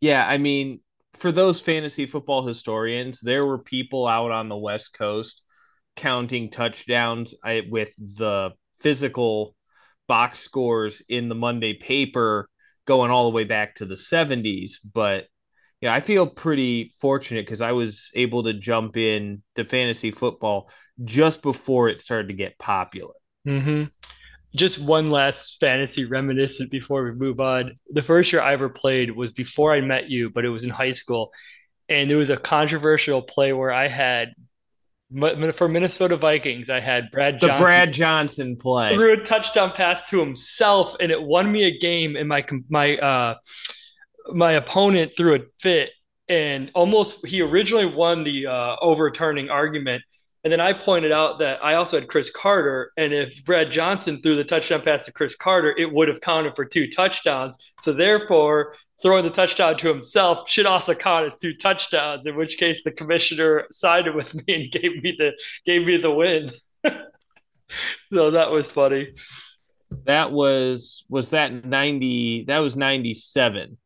[0.00, 0.80] Yeah, I mean,
[1.14, 5.40] for those fantasy football historians, there were people out on the West Coast
[5.96, 7.34] counting touchdowns
[7.70, 9.56] with the physical
[10.06, 12.48] box scores in the Monday paper
[12.86, 15.26] going all the way back to the 70s, but
[15.84, 20.70] yeah, I feel pretty fortunate because I was able to jump in to fantasy football
[21.04, 23.12] just before it started to get popular.
[23.46, 23.84] Mm-hmm.
[24.56, 27.78] Just one last fantasy reminiscent before we move on.
[27.90, 30.70] The first year I ever played was before I met you, but it was in
[30.70, 31.32] high school.
[31.90, 34.28] And there was a controversial play where I had
[35.54, 37.56] for Minnesota Vikings, I had Brad Johnson.
[37.56, 38.94] The Brad Johnson play.
[38.94, 42.96] Threw a touchdown pass to himself, and it won me a game in my my
[42.96, 43.34] uh,
[44.32, 45.90] my opponent threw a fit
[46.28, 50.02] and almost he originally won the uh, overturning argument.
[50.42, 52.92] And then I pointed out that I also had Cris Carter.
[52.96, 56.54] And if Brad Johnson threw the touchdown pass to Cris Carter, it would have counted
[56.54, 57.56] for two touchdowns.
[57.80, 62.58] So therefore, throwing the touchdown to himself should also count as two touchdowns, in which
[62.58, 65.32] case the commissioner sided with me and gave me the
[65.64, 66.50] gave me the win.
[68.12, 69.14] so that was funny.
[70.04, 73.78] That was was that 90 that was 97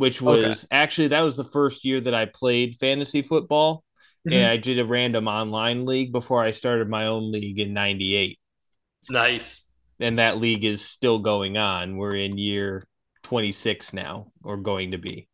[0.00, 0.66] which was okay.
[0.70, 3.84] actually that was the first year that I played fantasy football.
[4.26, 4.32] Mm-hmm.
[4.32, 8.38] And I did a random online league before I started my own league in 98.
[9.10, 9.62] Nice.
[9.98, 11.98] And that league is still going on.
[11.98, 12.86] We're in year
[13.24, 15.28] 26 now, or going to be.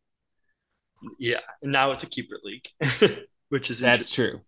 [1.20, 1.40] Yeah.
[1.62, 2.66] And now it's a keeper league,
[3.48, 4.40] which is that's true.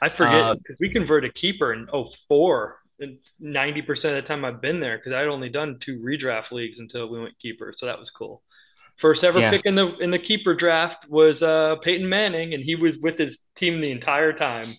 [0.00, 1.86] I forget because uh, we converted keeper in
[2.28, 2.78] 04.
[2.98, 6.78] It's 90% of the time I've been there because I'd only done two redraft leagues
[6.78, 7.74] until we went keeper.
[7.76, 8.42] So that was cool.
[9.00, 9.50] First ever yeah.
[9.50, 13.16] pick in the in the keeper draft was uh, Peyton Manning, and he was with
[13.16, 14.76] his team the entire time,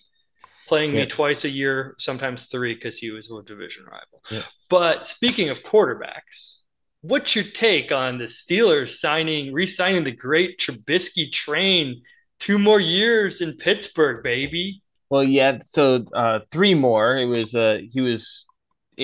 [0.68, 1.04] playing yeah.
[1.04, 4.22] me twice a year, sometimes three, because he was a division rival.
[4.30, 4.42] Yeah.
[4.70, 6.60] But speaking of quarterbacks,
[7.00, 12.02] what's your take on the Steelers signing, re-signing the great Trubisky train?
[12.38, 14.82] Two more years in Pittsburgh, baby.
[15.10, 15.58] Well, yeah.
[15.60, 17.16] So uh, three more.
[17.16, 18.46] It was uh, he was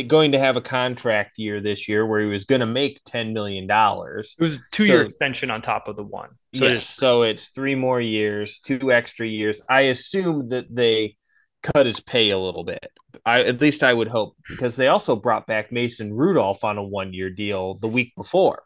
[0.06, 3.32] going to have a contract year this year where he was going to make $10
[3.32, 3.66] million.
[3.70, 6.30] It was two year extension on top of the one.
[6.54, 9.60] So yes, so it's three more years, two extra years.
[9.68, 11.16] I assume that they
[11.62, 12.90] cut his pay a little bit.
[13.24, 16.82] I at least I would hope because they also brought back Mason Rudolph on a
[16.82, 18.62] one year deal the week before.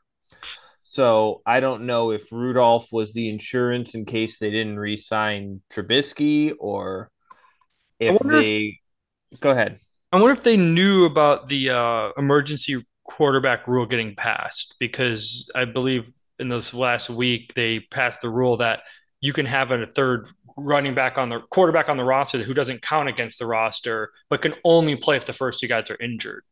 [0.82, 6.52] So I don't know if Rudolph was the insurance in case they didn't re-sign Trubisky
[6.58, 7.11] or
[7.98, 8.80] if they
[9.30, 9.40] if...
[9.40, 9.78] go ahead.
[10.12, 15.64] I wonder if they knew about the uh, emergency quarterback rule getting passed because I
[15.64, 18.81] believe in this last week they passed the rule that
[19.20, 22.83] you can have a third running back on the quarterback on the roster who doesn't
[22.83, 26.44] count against the roster but can only play if the first two guys are injured.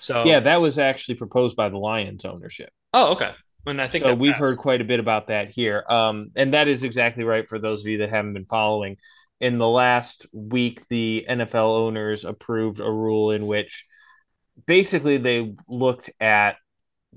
[0.00, 2.70] So yeah, that was actually proposed by the Lions ownership.
[2.92, 3.30] Oh, okay.
[3.66, 4.14] And I think so.
[4.14, 7.58] We've heard quite a bit about that here, um, and that is exactly right for
[7.58, 8.98] those of you that haven't been following
[9.40, 13.84] in the last week, the NFL owners approved a rule in which
[14.66, 16.56] basically they looked at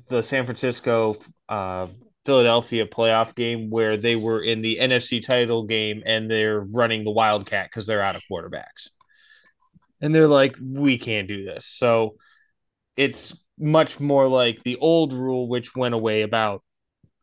[0.09, 1.15] the San Francisco
[1.49, 1.87] uh,
[2.25, 7.11] Philadelphia playoff game where they were in the NFC title game and they're running the
[7.11, 8.89] Wildcat because they're out of quarterbacks.
[10.01, 11.65] And they're like, we can't do this.
[11.65, 12.15] So
[12.95, 16.63] it's much more like the old rule, which went away about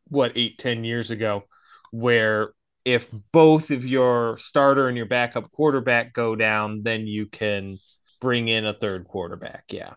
[0.08, 1.44] what eight, ten years ago,
[1.92, 2.52] where
[2.84, 7.78] if both of your starter and your backup quarterback go down, then you can
[8.20, 9.64] bring in a third quarterback.
[9.70, 9.94] Yeah.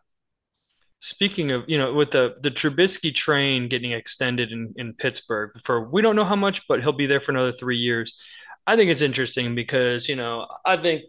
[1.00, 5.90] Speaking of, you know, with the the Trubisky train getting extended in, in Pittsburgh for
[5.90, 8.18] we don't know how much, but he'll be there for another three years.
[8.66, 11.04] I think it's interesting because, you know, I think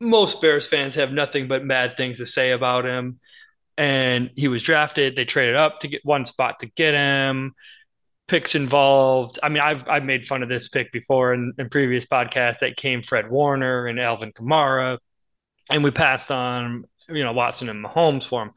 [0.00, 3.18] most Bears fans have nothing but bad things to say about him.
[3.78, 5.16] And he was drafted.
[5.16, 7.54] They traded up to get one spot to get him.
[8.28, 9.38] Picks involved.
[9.42, 12.60] I mean, I've I've made fun of this pick before in, in previous podcasts.
[12.60, 14.98] That came Fred Warner and Alvin Kamara,
[15.68, 18.52] and we passed on you know Watson and Mahomes for him.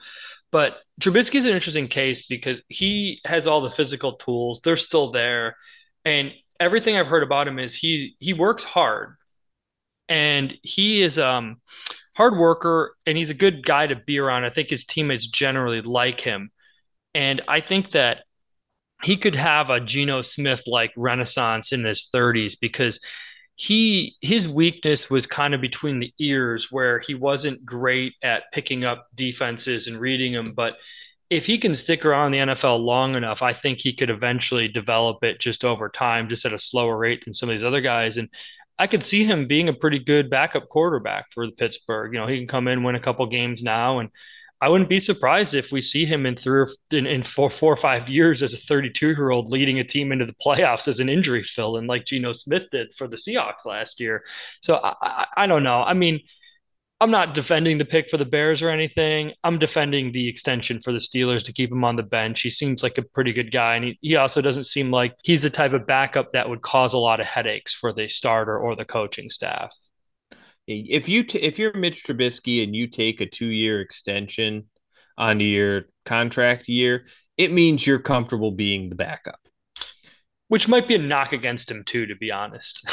[0.51, 4.61] But Trubisky is an interesting case because he has all the physical tools.
[4.61, 5.57] They're still there,
[6.05, 9.17] and everything I've heard about him is he he works hard,
[10.07, 11.61] and he is um
[12.15, 14.45] hard worker, and he's a good guy to be around.
[14.45, 16.51] I think his teammates generally like him,
[17.15, 18.24] and I think that
[19.05, 22.99] he could have a Geno Smith like renaissance in his 30s because
[23.55, 28.83] he his weakness was kind of between the ears where he wasn't great at picking
[28.83, 30.73] up defenses and reading them but
[31.29, 35.23] if he can stick around the NFL long enough I think he could eventually develop
[35.23, 38.17] it just over time just at a slower rate than some of these other guys.
[38.17, 38.29] And
[38.77, 42.13] I could see him being a pretty good backup quarterback for the Pittsburgh.
[42.13, 44.09] You know he can come in win a couple games now and
[44.65, 47.71] I wouldn't be surprised if we see him in three or in, in four, four
[47.71, 50.99] or five years as a 32 year old leading a team into the playoffs as
[50.99, 54.23] an injury fill in like Geno Smith did for the Seahawks last year.
[54.63, 55.83] So I, I, I don't know.
[55.83, 56.19] I mean,
[56.99, 59.33] I'm not defending the pick for the Bears or anything.
[59.43, 62.41] I'm defending the extension for the Steelers to keep him on the bench.
[62.41, 63.75] He seems like a pretty good guy.
[63.75, 66.93] And he, he also doesn't seem like he's the type of backup that would cause
[66.93, 69.75] a lot of headaches for the starter or the coaching staff
[70.67, 74.65] if you t- if you're Mitch Trubisky and you take a two year extension
[75.17, 77.05] onto your contract year,
[77.37, 79.39] it means you're comfortable being the backup.
[80.47, 82.87] Which might be a knock against him too, to be honest.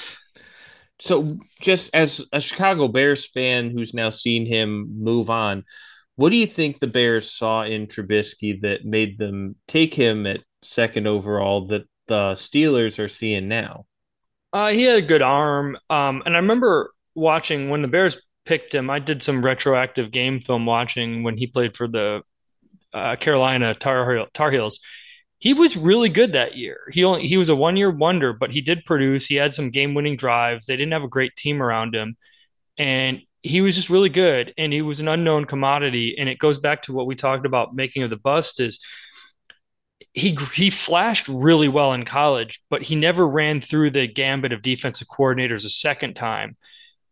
[1.00, 5.64] so, just as a Chicago Bears fan who's now seen him move on,
[6.16, 10.40] what do you think the Bears saw in Trubisky that made them take him at
[10.62, 13.86] second overall that the Steelers are seeing now?
[14.52, 15.76] Uh, he had a good arm.
[15.88, 18.90] Um, and I remember watching when the Bears picked him.
[18.90, 22.22] I did some retroactive game film watching when he played for the
[22.92, 24.80] uh, Carolina Tar, Heel, Tar Heels.
[25.38, 26.80] He was really good that year.
[26.92, 29.26] He only he was a one year wonder, but he did produce.
[29.26, 30.66] He had some game winning drives.
[30.66, 32.16] They didn't have a great team around him,
[32.78, 34.52] and he was just really good.
[34.58, 36.16] And he was an unknown commodity.
[36.18, 38.80] And it goes back to what we talked about making of the bust is
[40.12, 44.62] he he flashed really well in college, but he never ran through the gambit of
[44.62, 46.56] defensive coordinators a second time.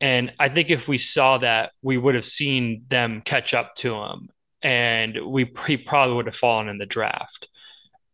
[0.00, 3.94] And I think if we saw that, we would have seen them catch up to
[3.94, 4.28] him,
[4.62, 7.48] and we he probably would have fallen in the draft.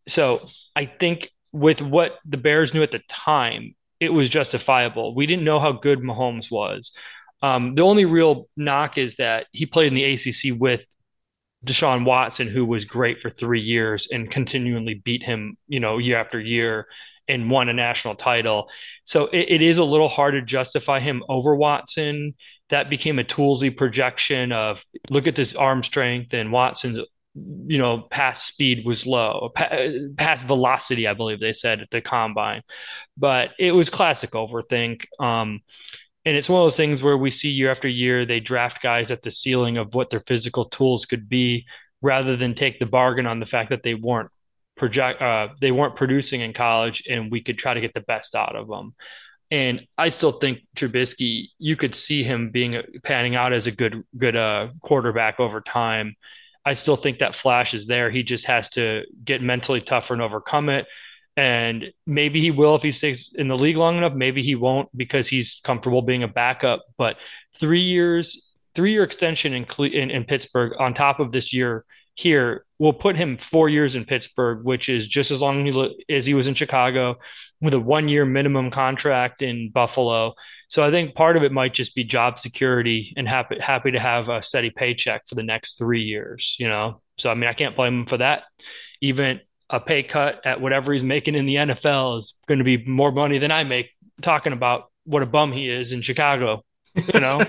[0.09, 5.15] So I think with what the Bears knew at the time, it was justifiable.
[5.15, 6.93] We didn't know how good Mahomes was.
[7.43, 10.87] Um, the only real knock is that he played in the ACC with
[11.65, 16.19] Deshaun Watson, who was great for three years and continually beat him, you know, year
[16.19, 16.87] after year
[17.29, 18.69] and won a national title.
[19.05, 22.35] So it, it is a little hard to justify him over Watson.
[22.71, 27.01] That became a toolsy projection of look at this arm strength and Watson's,
[27.35, 29.51] you know, pass speed was low,
[30.17, 32.63] pass velocity, I believe they said at the combine.
[33.17, 35.05] But it was classic overthink.
[35.21, 35.61] Um,
[36.25, 39.11] and it's one of those things where we see year after year they draft guys
[39.11, 41.67] at the ceiling of what their physical tools could be
[42.03, 44.31] rather than take the bargain on the fact that they weren't
[44.77, 48.35] project uh, they weren't producing in college and we could try to get the best
[48.35, 48.95] out of them
[49.51, 54.03] and I still think Trubisky you could see him being panning out as a good
[54.17, 56.17] good uh, quarterback over time.
[56.67, 58.11] I still think that flash is there.
[58.11, 60.87] He just has to get mentally tougher and overcome it
[61.37, 64.15] and maybe he will if he stays in the league long enough.
[64.15, 66.85] Maybe he won't because he's comfortable being a backup.
[66.97, 67.17] But
[67.59, 72.65] three years, three year extension in, in, in Pittsburgh on top of this year here
[72.79, 75.67] will put him four years in Pittsburgh, which is just as long
[76.09, 77.17] as he was in Chicago
[77.61, 80.35] with a one year minimum contract in Buffalo.
[80.69, 84.01] So I think part of it might just be job security and happy happy to
[84.01, 86.57] have a steady paycheck for the next three years.
[86.59, 88.45] You know, so I mean I can't blame him for that.
[89.01, 89.41] Even
[89.75, 93.11] a pay cut at whatever he's making in the NFL is going to be more
[93.11, 93.91] money than I make
[94.23, 96.65] talking about what a bum he is in Chicago.
[96.95, 97.45] You know?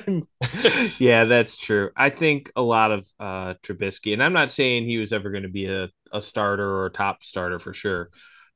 [1.00, 1.92] yeah, that's true.
[1.96, 5.44] I think a lot of uh Trubisky, and I'm not saying he was ever going
[5.44, 8.10] to be a, a starter or a top starter for sure,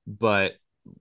[0.08, 0.54] but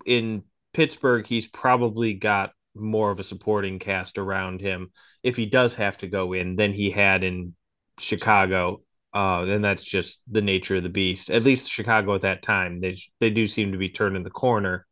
[0.05, 0.43] in
[0.75, 4.91] Pittsburgh, he's probably got more of a supporting cast around him
[5.23, 7.55] if he does have to go in than he had in
[7.99, 8.83] Chicago
[9.15, 11.31] uh, and that's just the nature of the beast.
[11.31, 14.87] At least Chicago at that time, they they do seem to be turning the corner.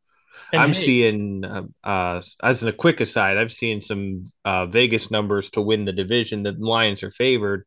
[0.53, 5.11] And I'm hey, seeing, uh, uh, as a quick aside, I've seen some uh, Vegas
[5.11, 6.43] numbers to win the division.
[6.43, 7.65] The Lions are favored,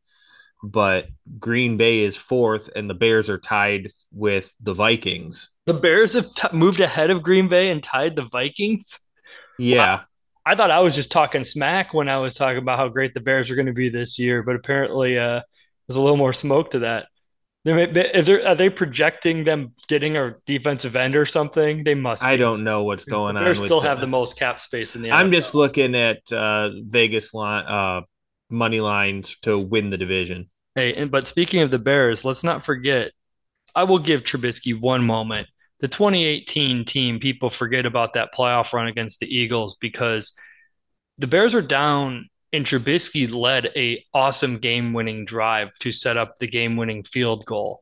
[0.62, 1.06] but
[1.38, 5.50] Green Bay is fourth, and the Bears are tied with the Vikings.
[5.66, 8.98] The Bears have t- moved ahead of Green Bay and tied the Vikings.
[9.58, 10.00] Yeah, wow.
[10.46, 13.20] I thought I was just talking smack when I was talking about how great the
[13.20, 15.42] Bears are going to be this year, but apparently uh,
[15.90, 17.08] there's a little more smoke to that.
[17.64, 21.82] Is there, are they projecting them getting a defensive end or something?
[21.82, 22.22] They must.
[22.22, 23.42] I don't know what's going on.
[23.42, 25.10] They still have the most cap space in the.
[25.10, 25.34] I'm NFL.
[25.34, 28.02] just looking at uh, Vegas line, uh,
[28.48, 30.48] money lines to win the division.
[30.76, 33.10] Hey, and but speaking of the Bears, let's not forget.
[33.74, 35.48] I will give Trubisky one moment.
[35.80, 40.34] The 2018 team, people forget about that playoff run against the Eagles because
[41.18, 46.48] the Bears were down and Trubisky led a awesome game-winning drive to set up the
[46.48, 47.80] game-winning field goal.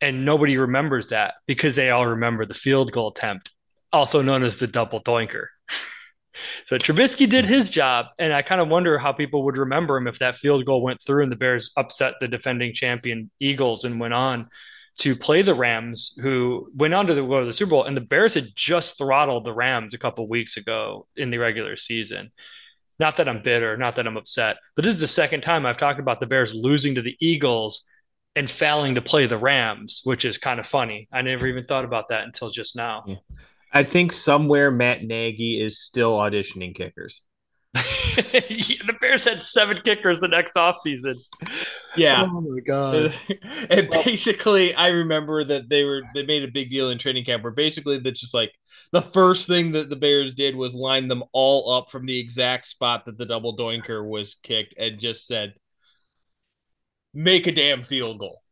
[0.00, 3.50] And nobody remembers that because they all remember the field goal attempt,
[3.92, 5.46] also known as the double doinker.
[6.66, 10.06] so Trubisky did his job, and I kind of wonder how people would remember him
[10.06, 14.00] if that field goal went through and the Bears upset the defending champion Eagles and
[14.00, 14.48] went on
[14.98, 18.00] to play the Rams, who went on to the, to the Super Bowl, and the
[18.00, 22.32] Bears had just throttled the Rams a couple weeks ago in the regular season.
[22.98, 25.76] Not that I'm bitter, not that I'm upset, but this is the second time I've
[25.76, 27.84] talked about the Bears losing to the Eagles
[28.34, 31.08] and failing to play the Rams, which is kind of funny.
[31.12, 33.04] I never even thought about that until just now.
[33.06, 33.16] Yeah.
[33.72, 37.22] I think somewhere Matt Nagy is still auditioning kickers.
[37.76, 41.14] The Bears had seven kickers the next offseason.
[41.96, 42.26] Yeah.
[42.28, 43.14] Oh my god.
[43.70, 47.42] and basically I remember that they were they made a big deal in training camp
[47.42, 48.52] where basically that's just like
[48.92, 52.66] the first thing that the Bears did was line them all up from the exact
[52.66, 55.54] spot that the double doinker was kicked and just said
[57.14, 58.42] make a damn field goal.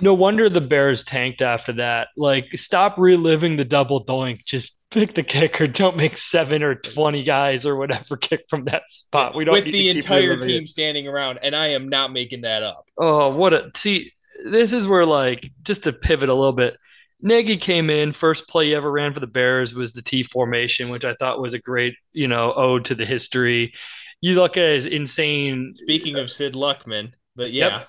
[0.00, 2.08] No wonder the Bears tanked after that.
[2.16, 4.44] Like, stop reliving the double doink.
[4.44, 5.66] Just pick the kicker.
[5.66, 9.34] Don't make seven or twenty guys or whatever kick from that spot.
[9.34, 10.68] We don't with the entire team it.
[10.68, 12.86] standing around, and I am not making that up.
[12.96, 14.12] Oh, what a see!
[14.44, 16.76] This is where like just to pivot a little bit.
[17.20, 18.12] Nagy came in.
[18.12, 21.40] First play he ever ran for the Bears was the T formation, which I thought
[21.40, 23.74] was a great, you know, ode to the history.
[24.20, 25.74] You look at his insane.
[25.74, 27.78] Speaking of Sid Luckman, but yeah.
[27.78, 27.88] Yep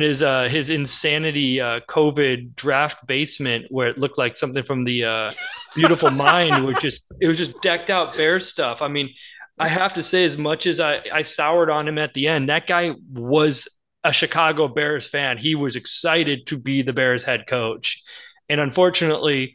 [0.00, 5.04] his uh, his insanity uh, COVID draft basement where it looked like something from the
[5.04, 5.30] uh,
[5.74, 8.78] Beautiful Mind, which just it was just decked out bear stuff.
[8.82, 9.10] I mean,
[9.58, 12.48] I have to say, as much as I, I soured on him at the end,
[12.48, 13.68] that guy was
[14.04, 15.38] a Chicago Bears fan.
[15.38, 18.02] He was excited to be the Bears head coach,
[18.48, 19.54] and unfortunately,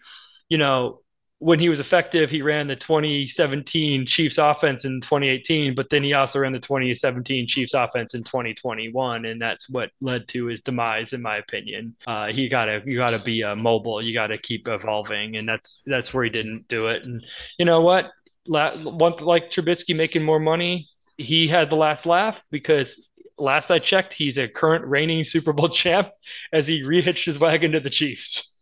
[0.50, 1.03] you know,
[1.44, 6.14] when he was effective, he ran the 2017 Chiefs offense in 2018, but then he
[6.14, 11.12] also ran the 2017 Chiefs offense in 2021, and that's what led to his demise,
[11.12, 11.98] in my opinion.
[12.08, 16.14] Uh, he gotta you gotta be uh, mobile, you gotta keep evolving, and that's that's
[16.14, 17.04] where he didn't do it.
[17.04, 17.22] And
[17.60, 18.10] you know what?
[18.48, 20.88] La- one like Trubisky making more money,
[21.18, 23.06] he had the last laugh because
[23.38, 26.08] last I checked, he's a current reigning Super Bowl champ
[26.54, 28.50] as he rehitched his wagon to the Chiefs.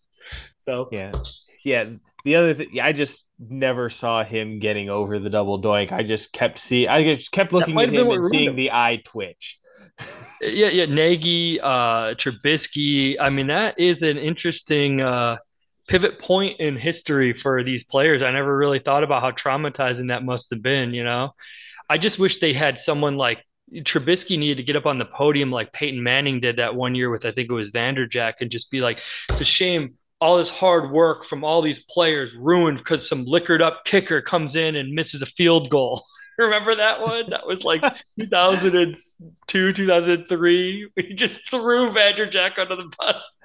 [0.63, 1.11] So yeah,
[1.63, 1.85] yeah
[2.23, 5.91] the other thing, I just never saw him getting over the double doink.
[5.91, 9.57] I just kept see, I just kept looking at him and seeing the eye twitch.
[10.41, 13.15] yeah, yeah, Nagy, uh, Trubisky.
[13.19, 15.37] I mean, that is an interesting uh,
[15.87, 18.23] pivot point in history for these players.
[18.23, 20.93] I never really thought about how traumatizing that must have been.
[20.93, 21.33] You know,
[21.89, 25.51] I just wish they had someone like Trubisky needed to get up on the podium
[25.51, 28.69] like Peyton Manning did that one year with I think it was Vanderjagt and just
[28.69, 28.99] be like,
[29.29, 33.61] it's a shame all this hard work from all these players ruined because some liquored
[33.61, 36.05] up kicker comes in and misses a field goal.
[36.37, 37.29] Remember that one?
[37.29, 37.81] That was like
[38.19, 40.89] 2002, 2003.
[40.95, 43.37] He just threw Vanderjagt under the bus.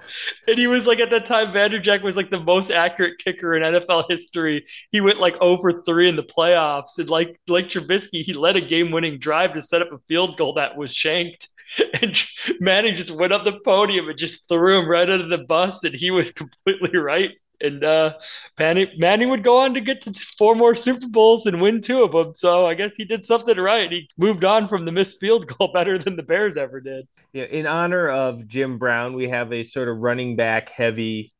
[0.47, 3.63] And he was like, at that time, Vanderjagt was like the most accurate kicker in
[3.63, 4.65] NFL history.
[4.91, 6.97] He went like over three in the playoffs.
[6.97, 10.37] And like, like Trubisky, he led a game winning drive to set up a field
[10.37, 11.49] goal that was shanked.
[12.01, 12.21] and
[12.59, 15.95] Manning just went up the podium and just threw him right under the bus, and
[15.95, 17.31] he was completely right.
[17.59, 18.13] And uh,
[18.59, 22.03] Manning, Manning would go on to get to four more Super Bowls and win two
[22.03, 22.35] of them.
[22.35, 23.91] So I guess he did something right.
[23.91, 27.07] He moved on from the missed field goal better than the Bears ever did.
[27.33, 31.33] Yeah, in honor of Jim Brown, we have a sort of running back heavy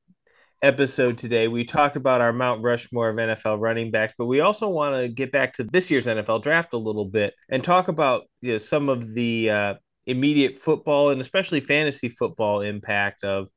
[0.63, 1.47] episode today.
[1.47, 5.07] We talked about our Mount Rushmore of NFL running backs, but we also want to
[5.07, 8.57] get back to this year's NFL draft a little bit and talk about you know,
[8.57, 9.73] some of the uh,
[10.07, 13.49] immediate football and especially fantasy football impact of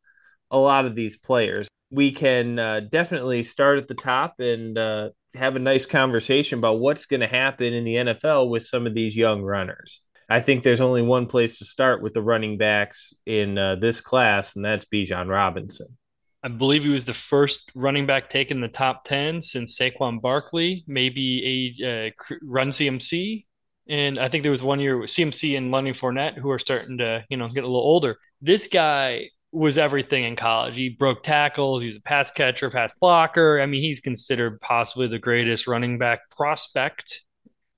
[0.50, 1.68] a lot of these players.
[1.90, 6.80] We can uh, definitely start at the top and uh, have a nice conversation about
[6.80, 10.02] what's going to happen in the NFL with some of these young runners.
[10.28, 14.00] I think there's only one place to start with the running backs in uh, this
[14.00, 15.96] class, and that's Bijan Robinson.
[16.42, 20.22] I believe he was the first running back taken in the top 10 since Saquon
[20.22, 23.44] Barkley, maybe a uh, run CMC
[23.88, 26.98] and I think there was one year with CMC and Lenny Fournette who are starting
[26.98, 28.16] to, you know, get a little older.
[28.40, 30.74] This guy was everything in college.
[30.76, 31.82] He broke tackles.
[31.82, 33.60] He was a pass catcher, pass blocker.
[33.60, 37.22] I mean, he's considered possibly the greatest running back prospect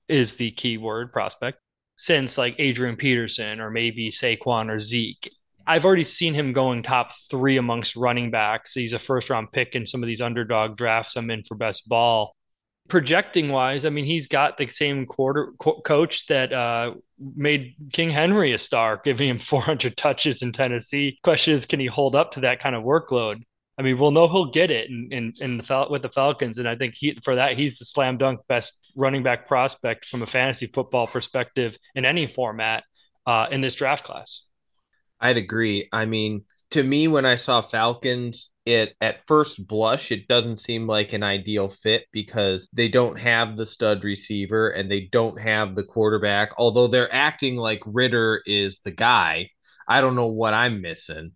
[0.07, 1.57] is the key word prospect
[1.97, 5.31] since like Adrian Peterson or maybe Saquon or Zeke.
[5.65, 8.73] I've already seen him going top three amongst running backs.
[8.73, 11.87] He's a first round pick in some of these underdog drafts I'm in for best
[11.87, 12.35] ball.
[12.89, 18.11] Projecting wise, I mean, he's got the same quarter co- coach that uh, made King
[18.11, 21.17] Henry a star, giving him 400 touches in Tennessee.
[21.23, 23.43] Question is, can he hold up to that kind of workload?
[23.77, 26.59] I mean, we'll know he'll get it in in, in the Fal- with the Falcons,
[26.59, 30.21] and I think he for that he's the slam dunk best running back prospect from
[30.21, 32.83] a fantasy football perspective in any format
[33.25, 34.45] uh, in this draft class.
[35.19, 35.87] I'd agree.
[35.91, 40.87] I mean, to me, when I saw Falcons, it at first blush, it doesn't seem
[40.87, 45.75] like an ideal fit because they don't have the stud receiver and they don't have
[45.75, 46.51] the quarterback.
[46.57, 49.49] Although they're acting like Ridder is the guy,
[49.87, 51.33] I don't know what I'm missing.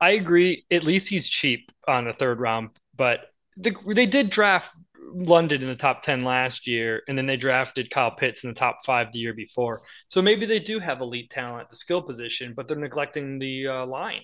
[0.00, 0.64] I agree.
[0.70, 3.20] At least he's cheap on the third round, but
[3.56, 4.70] the, they did draft
[5.12, 8.54] London in the top 10 last year, and then they drafted Kyle Pitts in the
[8.54, 9.82] top five the year before.
[10.08, 13.66] So maybe they do have elite talent at the skill position, but they're neglecting the
[13.66, 14.22] uh, line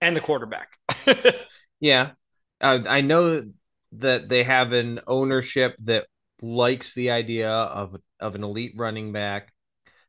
[0.00, 0.68] and the quarterback.
[1.80, 2.12] yeah.
[2.60, 3.44] Uh, I know
[3.92, 6.06] that they have an ownership that
[6.40, 9.52] likes the idea of, of an elite running back.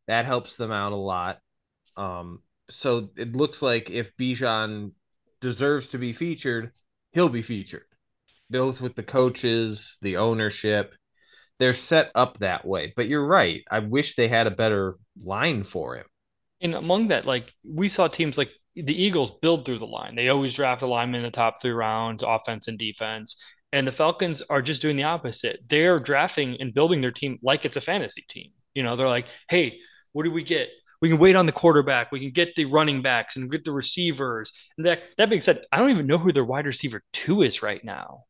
[0.08, 1.40] That helps them out a lot.
[1.96, 4.92] Um, so it looks like if Bijan
[5.42, 6.72] deserves to be featured,
[7.12, 7.86] he'll be featured
[8.54, 10.94] both with the coaches, the ownership.
[11.60, 12.94] They're set up that way.
[12.96, 13.64] But you're right.
[13.70, 16.06] I wish they had a better line for him.
[16.62, 20.16] And among that, like we saw teams like the Eagles build through the line.
[20.16, 23.38] They always draft a lineman in the top three rounds, offense and defense.
[23.72, 25.62] And the Falcons are just doing the opposite.
[25.68, 28.52] They're drafting and building their team like it's a fantasy team.
[28.74, 29.80] You know, they're like, hey,
[30.12, 30.70] what do we get?
[31.02, 32.12] We can wait on the quarterback.
[32.12, 34.54] We can get the running backs and get the receivers.
[34.78, 37.62] And that that being said, I don't even know who their wide receiver two is
[37.62, 38.26] right now.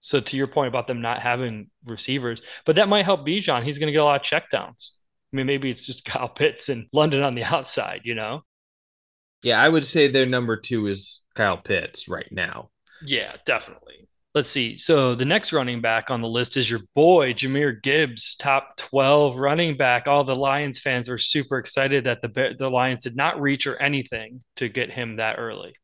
[0.00, 3.64] So to your point about them not having receivers, but that might help Bijan.
[3.64, 4.90] He's going to get a lot of checkdowns.
[5.32, 8.42] I mean, maybe it's just Kyle Pitts and London on the outside, you know?
[9.42, 12.70] Yeah, I would say their number two is Kyle Pitts right now.
[13.02, 14.08] Yeah, definitely.
[14.34, 14.78] Let's see.
[14.78, 19.36] So the next running back on the list is your boy, Jahmyr Gibbs, top 12
[19.36, 20.06] running back.
[20.06, 23.76] All the Lions fans were super excited that the, the Lions did not reach or
[23.76, 25.74] anything to get him that early.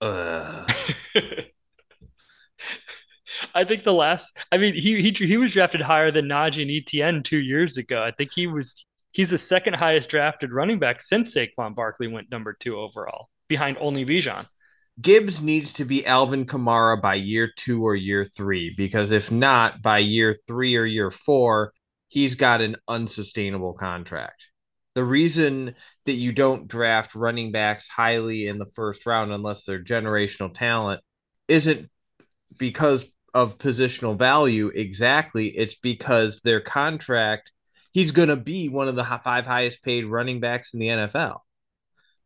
[0.00, 0.66] Uh.
[3.54, 6.70] I think the last, I mean, he he he was drafted higher than Najee and
[6.70, 8.02] Etienne two years ago.
[8.02, 12.30] I think he was he's the second highest drafted running back since Saquon Barkley went
[12.30, 14.46] number two overall, behind only Bijan.
[15.00, 19.80] Gibbs needs to be Alvin Kamara by year two or year three, because if not,
[19.80, 21.72] by year three or year four,
[22.08, 24.48] he's got an unsustainable contract.
[24.94, 29.82] The reason that you don't draft running backs highly in the first round unless they're
[29.82, 31.00] generational talent
[31.48, 31.88] isn't
[32.58, 35.46] because of positional value exactly.
[35.46, 37.50] It's because their contract,
[37.92, 41.40] he's going to be one of the five highest paid running backs in the NFL.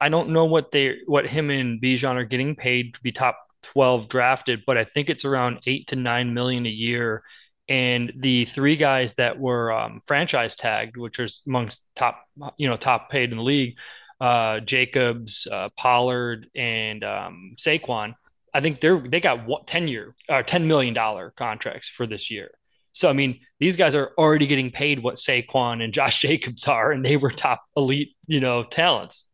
[0.01, 3.39] I don't know what they what him and Bijan are getting paid to be top
[3.63, 7.23] 12 drafted, but I think it's around 8 to 9 million a year
[7.69, 12.25] and the three guys that were um, franchise tagged, which are amongst top,
[12.57, 13.77] you know, top paid in the league,
[14.21, 18.15] uh, Jacobs, uh, Pollard, and um, Saquon.
[18.55, 22.07] I think they're they got what, ten year or uh, ten million dollar contracts for
[22.07, 22.53] this year.
[22.97, 26.91] So I mean, these guys are already getting paid what Saquon and Josh Jacobs are,
[26.91, 29.27] and they were top elite, you know, talents.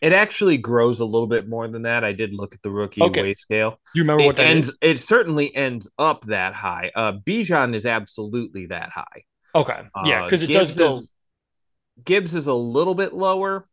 [0.00, 2.04] It actually grows a little bit more than that.
[2.04, 3.22] I did look at the rookie okay.
[3.22, 3.78] weight scale.
[3.94, 4.70] You remember it what that ends?
[4.70, 4.76] Is?
[4.80, 6.90] It certainly ends up that high.
[6.96, 9.24] Uh, Bijan is absolutely that high.
[9.54, 10.96] Okay, yeah, because uh, it Gibbs does go.
[10.96, 11.12] Is,
[12.02, 13.68] Gibbs is a little bit lower,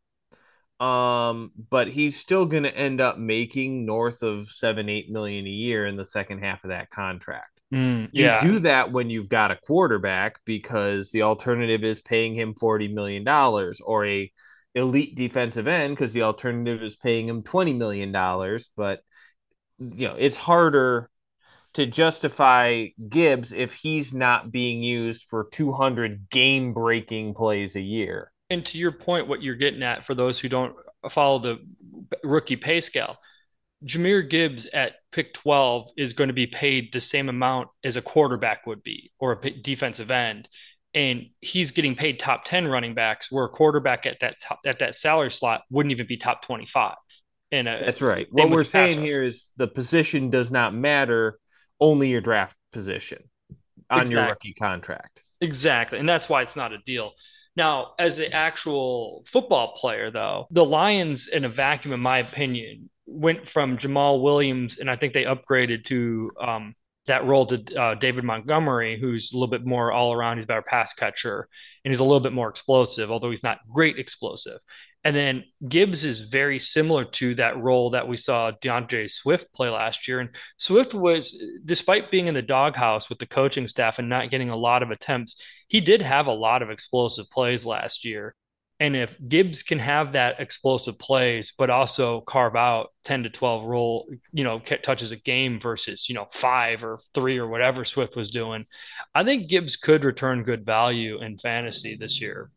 [0.81, 5.49] um, but he's still going to end up making north of seven, eight million a
[5.49, 7.58] year in the second half of that contract.
[7.73, 8.43] Mm, yeah.
[8.43, 12.87] You do that when you've got a quarterback because the alternative is paying him forty
[12.87, 14.31] million dollars, or a
[14.75, 18.69] elite defensive end because the alternative is paying him twenty million dollars.
[18.75, 19.01] But
[19.77, 21.09] you know, it's harder
[21.73, 27.81] to justify Gibbs if he's not being used for two hundred game breaking plays a
[27.81, 30.75] year and to your point, what you're getting at for those who don't
[31.11, 31.59] follow the
[32.23, 33.17] rookie pay scale,
[33.85, 38.01] Jahmyr Gibbs at pick 12 is going to be paid the same amount as a
[38.01, 40.47] quarterback would be or a defensive end.
[40.93, 44.79] And he's getting paid top 10 running backs where a quarterback at that top, at
[44.79, 46.95] that salary slot wouldn't even be top 25.
[47.51, 48.27] And uh, that's right.
[48.31, 51.39] What we're saying here is the position does not matter,
[51.79, 53.23] only your draft position
[53.89, 54.15] on exactly.
[54.15, 55.21] your rookie contract.
[55.41, 55.99] Exactly.
[55.99, 57.13] And that's why it's not a deal.
[57.59, 62.89] Now, as an actual football player, though, the Lions, in a vacuum, in my opinion,
[63.05, 66.73] went from Jamaal Williams, and I think they upgraded to um,
[67.07, 70.37] that role to uh, David Montgomery, who's a little bit more all around.
[70.37, 71.49] He's a better pass catcher
[71.83, 74.59] and he's a little bit more explosive, although he's not great explosive.
[75.03, 79.69] And then Gibbs is very similar to that role that we saw D'Andre Swift play
[79.69, 80.19] last year.
[80.19, 84.49] And Swift was, despite being in the doghouse with the coaching staff and not getting
[84.49, 88.35] a lot of attempts, he did have a lot of explosive plays last year.
[88.81, 93.65] And if Gibbs can have that explosive plays, but also carve out 10 to 12
[93.65, 98.15] roll, you know, touches a game versus, you know, five or three or whatever Swift
[98.15, 98.65] was doing,
[99.13, 102.51] I think Gibbs could return good value in fantasy this year.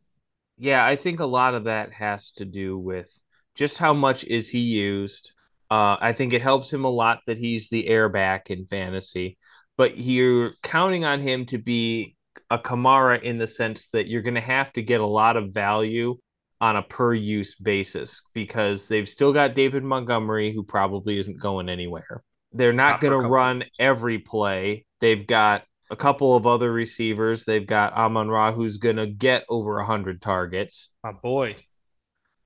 [0.63, 3.11] Yeah, I think a lot of that has to do with
[3.57, 5.33] just how much is he used.
[5.69, 9.39] Uh, I think it helps him a lot that he's the airback in fantasy,
[9.77, 12.15] but you're counting on him to be
[12.49, 15.53] a Kamara in the sense that you're going to have to get a lot of
[15.53, 16.17] value
[16.61, 21.69] on a per use basis because they've still got David Montgomery, who probably isn't going
[21.69, 22.23] anywhere.
[22.53, 24.87] They're not, not going to run every play.
[25.01, 27.45] They've got a couple of other receivers.
[27.45, 30.88] They've got Amon Ra, who's going to get over 100 targets.
[31.05, 31.57] My boy.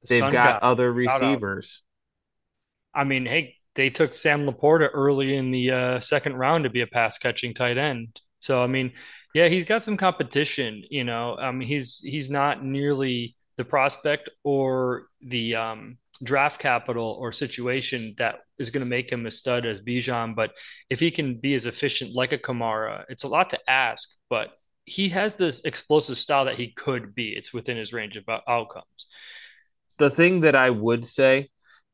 [0.02, 1.82] The They've got other receivers.
[2.92, 6.80] I mean, hey, they took Sam LaPorta early in the uh, second round to be
[6.80, 8.20] a pass catching tight end.
[8.40, 8.92] So, I mean,
[9.32, 10.82] yeah, he's got some competition.
[10.90, 17.32] You know, um, he's he's not nearly the prospect or the um, draft capital or
[17.32, 20.34] situation that is going to make him a stud as Bijan.
[20.34, 20.50] But
[20.90, 24.08] if he can be as efficient like a Kamara, it's a lot to ask.
[24.30, 24.48] But
[24.84, 27.30] he has this explosive style that he could be.
[27.30, 29.06] It's within his range of outcomes.
[29.98, 31.48] The thing that I would say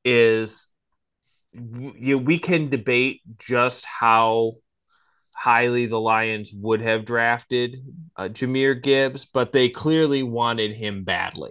[0.04, 0.68] is,
[1.52, 4.54] you know, we can debate just how
[5.30, 7.76] highly the Lions would have drafted
[8.16, 11.50] uh, Jahmyr Gibbs, but they clearly wanted him badly.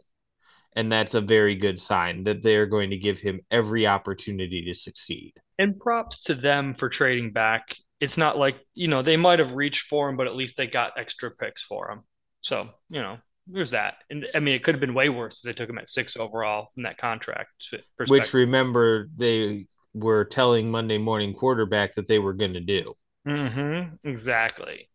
[0.75, 4.73] And that's a very good sign that they're going to give him every opportunity to
[4.73, 5.33] succeed.
[5.59, 7.75] And props to them for trading back.
[7.99, 10.67] It's not like, you know, they might have reached for him, but at least they
[10.67, 12.01] got extra picks for him.
[12.41, 13.17] So, you know,
[13.47, 13.95] there's that.
[14.09, 16.15] And I mean, it could have been way worse if they took him at six
[16.15, 17.51] overall in that contract.
[18.07, 22.93] Which remember, they were telling Monday morning quarterback that they were going to do.
[23.27, 24.07] Mm-hmm.
[24.07, 24.89] Exactly.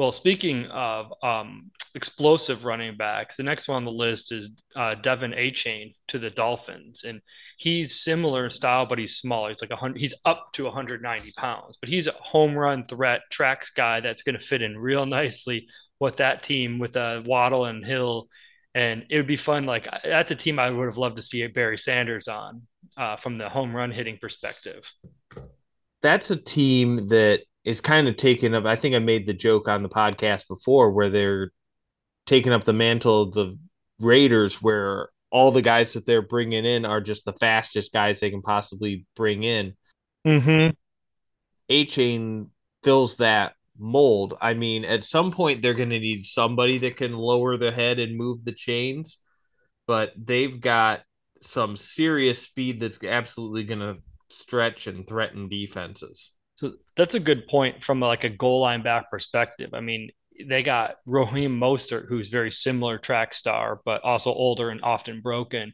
[0.00, 4.94] Well, speaking of um, explosive running backs, the next one on the list is uh,
[5.04, 7.20] De'Von Achane to the Dolphins, and
[7.58, 9.50] he's similar in style, but he's smaller.
[9.50, 10.00] He's like a hundred.
[10.00, 14.38] He's up to 190 pounds, but he's a home run threat tracks guy that's going
[14.38, 15.66] to fit in real nicely
[15.98, 18.30] with that team with uh, Waddle and Hill,
[18.74, 19.66] and it would be fun.
[19.66, 22.62] Like that's a team I would have loved to see Barry Sanders on
[22.96, 24.82] uh, from the home run hitting perspective
[26.02, 28.64] that's a team that is kind of taken up.
[28.64, 31.50] I think I made the joke on the podcast before where they're
[32.26, 33.58] taking up the mantle of the
[33.98, 38.30] Raiders, where all the guys that they're bringing in are just the fastest guys they
[38.30, 39.74] can possibly bring in.
[40.26, 40.70] Mm-hmm.
[41.72, 42.48] Achane
[42.82, 44.34] fills that mold.
[44.40, 47.98] I mean, at some point they're going to need somebody that can lower the head
[47.98, 49.18] and move the chains,
[49.86, 51.02] but they've got
[51.42, 53.96] some serious speed that's absolutely going to
[54.28, 56.32] stretch and threaten defenses.
[56.60, 59.70] So that's a good point from like a goal line back perspective.
[59.72, 60.10] I mean,
[60.46, 65.72] they got Raheem Mostert, who's very similar track star, but also older and often broken.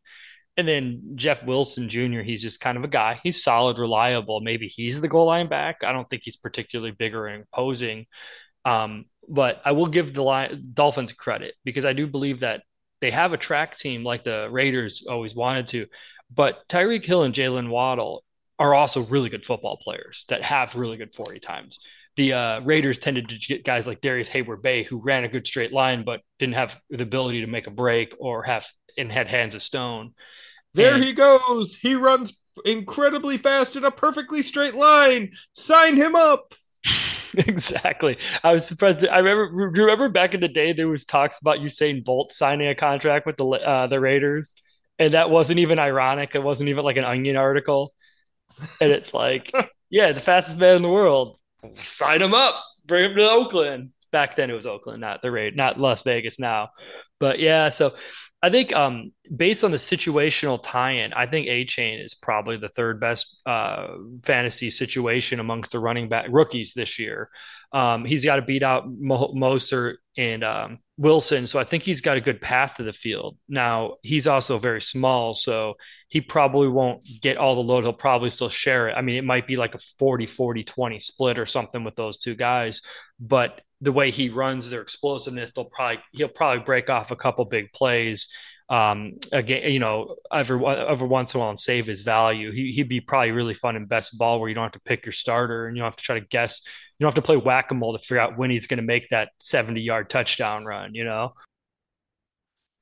[0.57, 3.19] And then Jeff Wilson Jr., he's just kind of a guy.
[3.25, 4.41] He's solid, reliable.
[4.41, 5.79] Maybe he's the goal line back.
[5.83, 8.07] I don't think he's particularly bigger and imposing.
[8.65, 12.63] Um, but I will give the Lion, Dolphins credit because I do believe that
[13.01, 15.87] they have a track team like the Raiders always wanted to.
[16.33, 18.23] But Tyreek Hill and Jaylen Waddle
[18.59, 21.79] are also really good football players that have really good 40 times.
[22.17, 25.73] The uh, Raiders tended to get guys like Darrius Heyward-Bey, who ran a good straight
[25.73, 29.55] line but didn't have the ability to make a break or have and had hands
[29.55, 30.13] of stone.
[30.73, 31.75] There and, he goes.
[31.75, 35.33] He runs incredibly fast in a perfectly straight line.
[35.53, 36.55] Sign him up.
[37.35, 38.17] exactly.
[38.43, 39.01] I was surprised.
[39.01, 39.71] That, I remember.
[39.71, 43.37] Remember back in the day, there was talks about Usain Bolt signing a contract with
[43.37, 44.55] the uh, the Raiders,
[44.99, 46.35] and that wasn't even ironic.
[46.35, 47.93] It wasn't even like an Onion article
[48.81, 49.53] and it's like,
[49.91, 51.39] yeah, the fastest man in the world.
[51.77, 52.55] Sign him up.
[52.85, 53.91] Bring him to Oakland.
[54.13, 56.71] Back then it was Oakland, not the raid, not Las Vegas now.
[57.19, 57.95] But yeah, so
[58.43, 63.01] I think um, based on the situational tie-in, I think Achane is probably the third
[63.01, 63.89] best uh,
[64.23, 67.31] fantasy situation amongst the running back rookies this year.
[67.73, 72.01] Um, he's got to beat out Mo- Moser and um, Wilson, so I think he's
[72.01, 73.37] got a good path to the field.
[73.49, 75.75] Now he's also very small, so
[76.09, 77.85] he probably won't get all the load.
[77.85, 78.95] He'll probably still share it.
[78.95, 82.19] I mean, it might be like a 40, 40, 20 split or something with those
[82.19, 82.81] two guys.
[83.19, 87.45] But the way he runs their explosiveness, they'll probably he'll probably break off a couple
[87.45, 88.29] big plays.
[88.69, 92.53] Um, again, you know, every every once in a while and save his value.
[92.53, 95.05] He he'd be probably really fun in best ball where you don't have to pick
[95.05, 96.63] your starter and you don't have to try to guess
[96.99, 98.83] You don't have to play whack a mole to figure out when he's going to
[98.83, 101.33] make that 70 yard touchdown run, you know?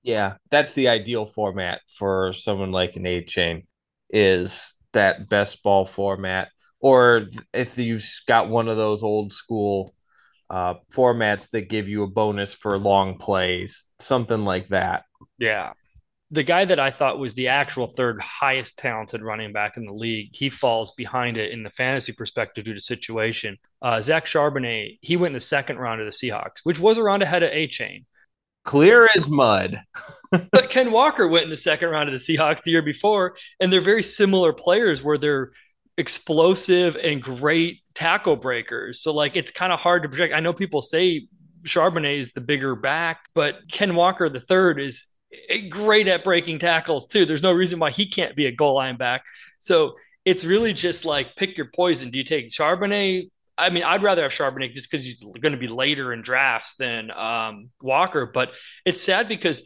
[0.04, 3.64] Yeah, that's the ideal format for someone like an Achane
[4.10, 6.50] is that best ball format.
[6.78, 9.94] Or if you've got one of those old school
[10.50, 15.04] uh, formats that give you a bonus for long plays, something like that.
[15.38, 15.72] Yeah.
[16.30, 19.92] The guy that I thought was the actual third highest talented running back in the
[19.92, 23.56] league, he falls behind it in the fantasy perspective due to situation.
[23.80, 27.02] Uh, Zach Charbonnet, he went in the second round of the Seahawks, which was a
[27.02, 28.04] round ahead of Achane.
[28.64, 29.82] Clear as mud.
[30.50, 33.72] but Ken Walker went in the second round of the Seahawks the year before, and
[33.72, 35.52] they're very similar players where they're
[35.96, 39.00] explosive and great tackle breakers.
[39.00, 40.34] So like it's kind of hard to project.
[40.34, 41.28] I know people say
[41.64, 45.04] Charbonnet is the bigger back, but Ken Walker the third is
[45.70, 47.26] great at breaking tackles too.
[47.26, 49.22] There's no reason why he can't be a goal line back.
[49.60, 49.94] So
[50.24, 52.10] it's really just like pick your poison.
[52.10, 53.30] Do you take Charbonnet?
[53.56, 56.76] I mean, I'd rather have Charbonnet just because he's going to be later in drafts
[56.76, 58.30] than um, Walker.
[58.32, 58.50] But
[58.84, 59.62] it's sad because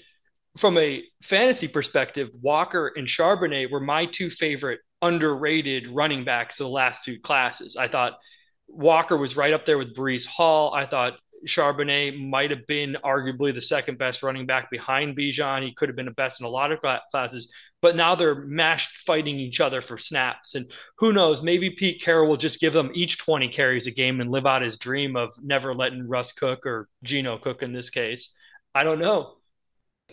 [0.59, 6.65] from a fantasy perspective, Walker and Charbonnet were my two favorite underrated running backs of
[6.65, 7.77] the last two classes.
[7.77, 8.19] I thought
[8.67, 10.75] Walker was right up there with Breece Hall.
[10.75, 11.15] I thought
[11.47, 15.63] Charbonnet might have been arguably the second best running back behind Bijan.
[15.63, 16.81] He could have been the best in a lot of
[17.11, 17.51] classes,
[17.81, 20.55] but now they're mashed fighting each other for snaps.
[20.55, 24.21] And who knows, maybe Pete Carroll will just give them each 20 carries a game
[24.21, 27.91] and live out his dream of never letting Russ cook or Geno cook in this
[27.91, 28.31] case.
[28.75, 29.35] I don't know.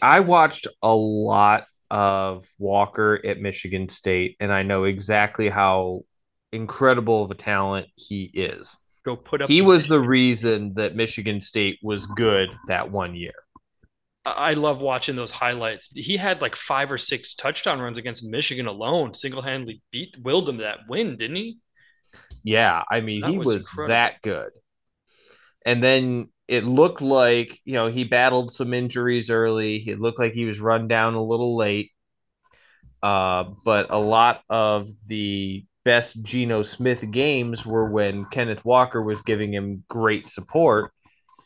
[0.01, 6.01] I watched a lot of Walker at Michigan State, and I know exactly how
[6.51, 8.77] incredible of a talent he is.
[9.03, 9.47] Go put up.
[9.47, 10.01] He was Michigan.
[10.01, 13.33] the reason that Michigan State was good that one year.
[14.25, 15.89] I love watching those highlights.
[15.93, 20.47] He had like five or six touchdown runs against Michigan alone, single handedly beat willed
[20.47, 21.57] them that win, didn't he?
[22.43, 24.49] Yeah, I mean that he was, was that good.
[25.65, 29.77] And then it looked like you know he battled some injuries early.
[29.87, 31.91] It looked like he was run down a little late.
[33.03, 39.21] Uh, but a lot of the best Geno Smith games were when Kenneth Walker was
[39.21, 40.91] giving him great support.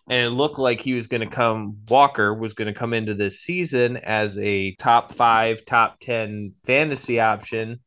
[0.10, 3.14] And it looked like he was going to come, Walker was going to come into
[3.14, 7.80] this season as a top five, top 10 fantasy option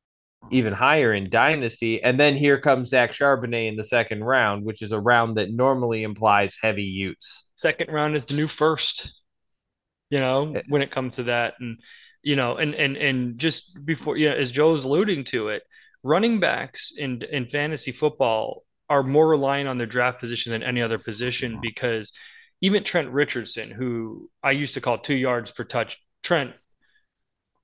[0.51, 2.03] even higher in Dynasty.
[2.03, 5.53] And then here comes Zach Charbonnet in the second round, which is a round that
[5.53, 7.45] normally implies heavy use.
[7.55, 9.13] Second round is the new first,
[10.11, 10.63] you know, eh.
[10.69, 11.55] when it comes to that.
[11.61, 11.79] And,
[12.23, 15.63] you know, and and and just before, you know, as Joe's alluding to it,
[16.03, 20.83] running backs in in fantasy football are more reliant on their draft position than any
[20.83, 22.13] other position because
[22.61, 26.51] even Trent Richardson, who I used to call two yards per touch, Trent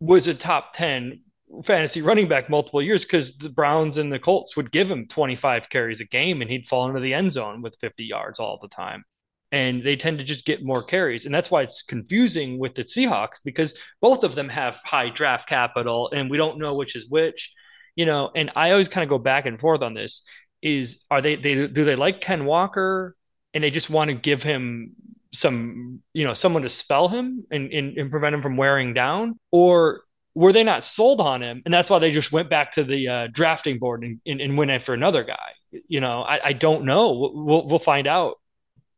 [0.01, 1.21] was a top 10
[1.67, 5.69] fantasy running back multiple years because the Browns and the Colts would give him 25
[5.69, 8.69] carries a game and he'd fall into the end zone with 50 yards all the
[8.69, 9.05] time.
[9.53, 11.27] And they tend to just get more carries.
[11.27, 15.47] And that's why it's confusing with the Seahawks because both of them have high draft
[15.47, 17.53] capital and we don't know which is which,
[17.97, 18.31] you know.
[18.35, 20.23] And I always kind of go back and forth on this
[20.63, 23.17] is are they, they do they like Ken Walker
[23.55, 24.95] and they just want to give him
[25.33, 29.39] some, you know, someone to spell him and, and, and prevent him from wearing down?
[29.51, 30.03] Or
[30.35, 31.63] were they not sold on him?
[31.65, 34.57] And that's why they just went back to the uh, drafting board and, and, and,
[34.57, 35.51] went after another guy.
[35.89, 37.33] You know, I, I don't know.
[37.35, 38.37] We'll, we'll find out,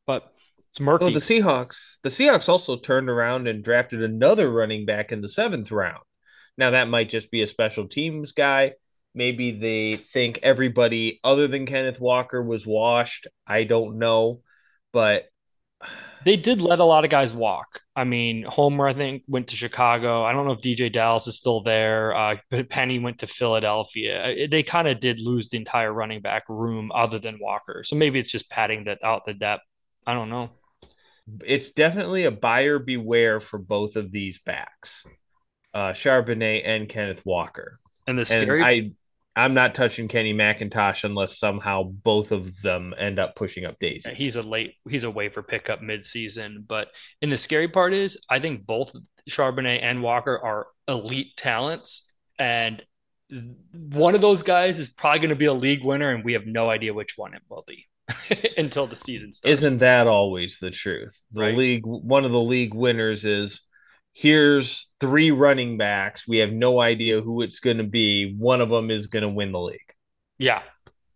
[0.06, 0.32] but
[0.70, 1.04] it's murky.
[1.06, 5.28] Well, the Seahawks, the Seahawks also turned around and drafted another running back in the
[5.28, 6.02] seventh round.
[6.56, 8.74] Now that might just be a special teams guy.
[9.14, 13.26] Maybe they think everybody other than Kenneth Walker was washed.
[13.46, 14.42] I don't know,
[14.92, 15.24] but
[16.24, 17.80] they did let a lot of guys walk.
[17.96, 20.22] I mean, Homer, I think, went to Chicago.
[20.22, 22.14] I don't know if DeeJay Dallas is still there.
[22.14, 22.36] Uh,
[22.68, 24.46] Penny went to Philadelphia.
[24.50, 27.82] They kind of did lose the entire running back room other than Walker.
[27.84, 29.64] So maybe it's just padding that out the depth.
[30.06, 30.50] I don't know.
[31.44, 35.06] It's definitely a buyer beware for both of these backs,
[35.72, 37.78] uh, Charbonnet and Kenneth Walker.
[38.06, 38.94] And the scary, and
[39.36, 44.12] I'm not touching Kenny McIntosh unless somehow both of them end up pushing up daisies.
[44.16, 46.66] He's a late, he's a waiver pickup midseason.
[46.66, 46.88] But
[47.22, 48.92] and the scary part is, I think both
[49.28, 52.82] Charbonnet and Walker are elite talents, and
[53.72, 56.46] one of those guys is probably going to be a league winner, and we have
[56.46, 57.86] no idea which one it will be
[58.56, 59.58] until the season starts.
[59.58, 61.16] Isn't that always the truth?
[61.32, 61.56] The right?
[61.56, 63.62] league, one of the league winners is
[64.12, 66.26] here's three running backs.
[66.26, 68.34] We have no idea who it's going to be.
[68.36, 69.94] One of them is going to win the league.
[70.38, 70.62] Yeah.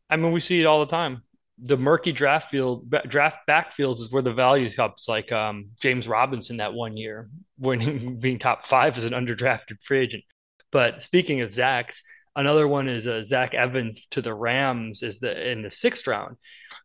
[0.09, 1.23] I mean, we see it all the time.
[1.59, 5.07] The murky draft field, draft backfields is where the value comes.
[5.09, 7.29] Like um, James Robinson that one year,
[7.59, 10.25] winning being top five as an underdrafted free agent.
[10.73, 12.03] But speaking of Zach's,
[12.35, 16.37] another one is uh, Zach Evans to the Rams is the in the sixth round.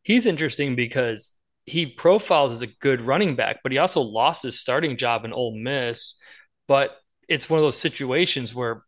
[0.03, 1.34] he's interesting because
[1.66, 5.34] he profiles as a good running back, but he also lost his starting job in
[5.34, 6.16] Ole Miss.
[6.68, 6.91] But
[7.28, 8.84] it's one of those situations where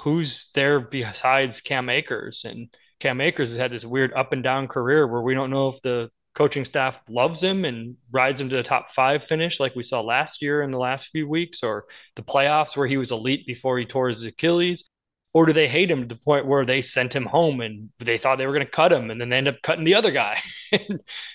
[0.00, 2.44] who's there besides Cam Akers?
[2.44, 2.68] And
[3.00, 5.82] Cam Akers has had this weird up and down career where we don't know if
[5.82, 9.82] the coaching staff loves him and rides him to the top five finish like we
[9.82, 11.84] saw last year in the last few weeks or
[12.16, 14.88] the playoffs where he was elite before he tore his Achilles.
[15.34, 18.18] Or do they hate him to the point where they sent him home and they
[18.18, 20.10] thought they were going to cut him and then they end up cutting the other
[20.10, 20.40] guy?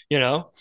[0.09, 0.51] you know?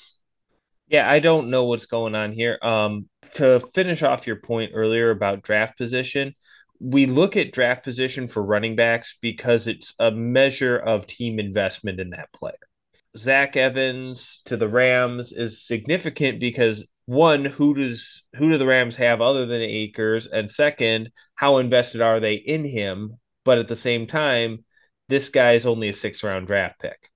[0.89, 2.59] Yeah, I don't know what's going on here.
[2.62, 6.34] Um, to finish off your point earlier about draft position,
[6.80, 12.01] we look at draft position for running backs because it's a measure of team investment
[12.01, 12.55] in that player.
[13.18, 18.97] Zach Evans to the Rams is significant because one, who does who do the Rams
[18.97, 23.18] have other than Akers, and second, how invested are they in him?
[23.45, 24.64] But at the same time,
[25.09, 27.11] this guy is only a six round draft pick.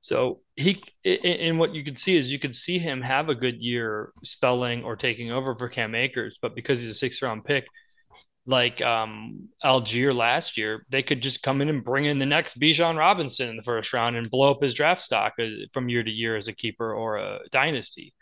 [0.00, 3.60] So he and what you could see is you could see him have a good
[3.60, 7.66] year spelling or taking over for Cam Akers, but because he's a six round pick,
[8.46, 12.60] like um Allgeier last year, they could just come in and bring in the next
[12.60, 16.02] Bijan Robinson in the first round and blow up his draft stock uh, from year
[16.02, 18.12] to year as a keeper or a dynasty.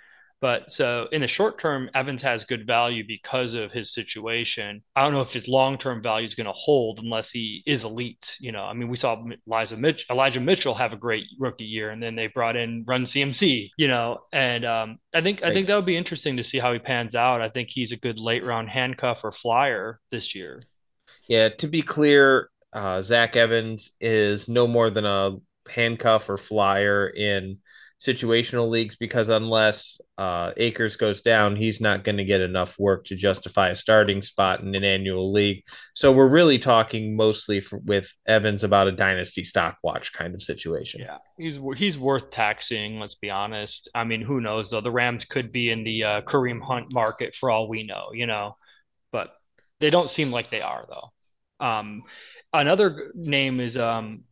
[0.40, 4.82] But so in the short term, Evans has good value because of his situation.
[4.94, 7.84] I don't know if his long term value is going to hold unless he is
[7.84, 8.36] elite.
[8.38, 11.90] You know, I mean, we saw Elijah, Mitch, Elijah Mitchell have a great rookie year,
[11.90, 13.70] and then they brought in Run CMC.
[13.76, 16.72] You know, and um, I think I think that would be interesting to see how
[16.72, 17.40] he pans out.
[17.40, 20.62] I think he's a good late round handcuff or flyer this year.
[21.26, 25.36] Yeah, to be clear, uh, Zach Evans is no more than a
[25.68, 27.58] handcuff or flyer in
[28.00, 33.04] situational leagues because unless uh, Akers goes down, he's not going to get enough work
[33.06, 35.64] to justify a starting spot in an annual league.
[35.94, 40.42] So we're really talking mostly for, with Evans about a dynasty stock watch kind of
[40.42, 41.00] situation.
[41.00, 43.00] Yeah, he's he's worth taxing.
[43.00, 43.88] Let's be honest.
[43.94, 44.80] I mean, who knows though?
[44.80, 48.26] The Rams could be in the uh, Kareem Hunt market for all we know, you
[48.26, 48.56] know,
[49.10, 49.30] but
[49.80, 51.66] they don't seem like they are though.
[51.66, 52.04] Um,
[52.52, 54.22] another name is um,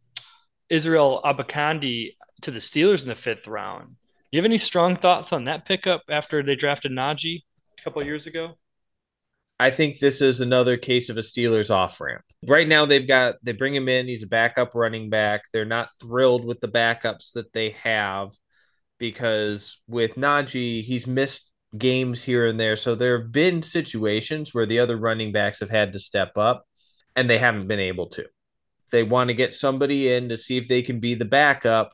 [0.71, 2.13] Israel Abanikanda
[2.43, 3.87] to the Steelers in the fifth round.
[3.89, 3.95] Do
[4.33, 7.43] you have any strong thoughts on that pickup after they drafted Najee
[7.79, 8.57] a couple years ago?
[9.59, 12.23] I think this is another case of a Steelers off ramp.
[12.47, 14.07] Right now, they've got they bring him in.
[14.07, 15.43] He's a backup running back.
[15.53, 18.33] They're not thrilled with the backups that they have
[18.99, 22.77] because with Najee, he's missed games here and there.
[22.77, 26.67] So there have been situations where the other running backs have had to step up
[27.15, 28.27] and they haven't been able to.
[28.93, 31.93] They want to get somebody in to see if they can be the backup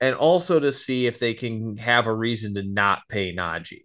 [0.00, 3.84] and also to see if they can have a reason to not pay Najee.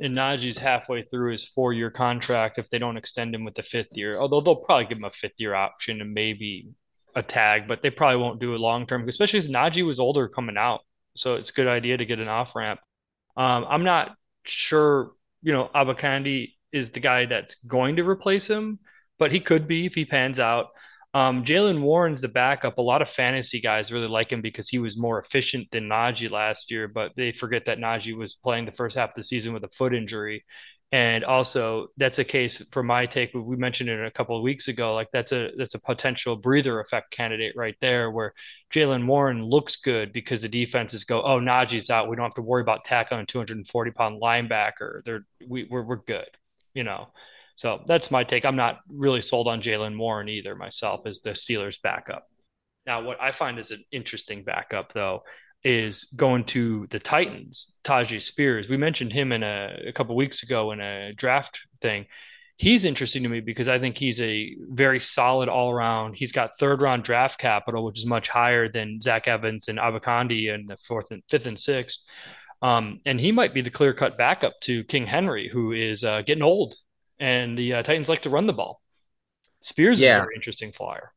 [0.00, 3.62] And Najee's halfway through his four year contract if they don't extend him with the
[3.62, 4.18] fifth year.
[4.18, 6.70] Although they'll probably give him a fifth year option and maybe
[7.14, 10.28] a tag, but they probably won't do it long term, especially as Najee was older
[10.28, 10.80] coming out.
[11.16, 12.80] So it's a good idea to get an off ramp.
[13.36, 15.12] Um, I'm not sure,
[15.42, 18.78] you know, Abanikanda is the guy that's going to replace him,
[19.18, 20.68] but he could be if he pans out.
[21.12, 22.78] Um, Jaylen Warren's the backup.
[22.78, 26.30] A lot of fantasy guys really like him because he was more efficient than Najee
[26.30, 29.52] last year, but they forget that Najee was playing the first half of the season
[29.52, 30.44] with a foot injury.
[30.92, 33.32] And also, that's a case for my take.
[33.32, 34.94] We mentioned it a couple of weeks ago.
[34.94, 38.34] Like that's a that's a potential breather effect candidate right there, where
[38.74, 42.08] Jaylen Warren looks good because the defenses go, "Oh, Najee's out.
[42.08, 45.04] We don't have to worry about tackling a 240 pound linebacker.
[45.04, 46.28] They're we, we're we're good."
[46.74, 47.08] You know,
[47.60, 48.46] so that's my take.
[48.46, 52.26] I'm not really sold on Jaylen Warren either myself as the Steelers backup.
[52.86, 55.24] Now, what I find is an interesting backup though
[55.62, 58.70] is going to the Titans, Tyjae Spears.
[58.70, 62.06] We mentioned him in a, a couple weeks ago in a draft thing.
[62.56, 66.14] He's interesting to me because I think he's a very solid all around.
[66.14, 70.54] He's got third round draft capital, which is much higher than Zach Evans and Abanikanda
[70.54, 72.00] in the fourth and fifth and sixth.
[72.62, 76.22] Um, and he might be the clear cut backup to King Henry, who is uh,
[76.22, 76.74] getting old
[77.20, 78.80] and the uh, Titans like to run the ball.
[79.60, 80.16] Spears yeah.
[80.16, 81.12] is a very interesting flyer.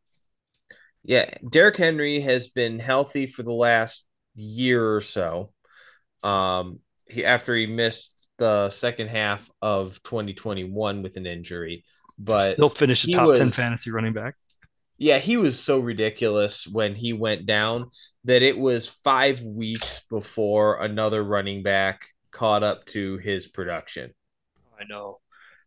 [1.03, 5.51] Yeah, Derrick Henry has been healthy for the last year or so.
[6.21, 11.83] Um, he after he missed the second half of 2021 with an injury,
[12.17, 14.35] but still finished a top was, 10 fantasy running back.
[14.97, 17.89] Yeah, he was so ridiculous when he went down
[18.25, 24.13] that it was five weeks before another running back caught up to his production.
[24.79, 25.19] I know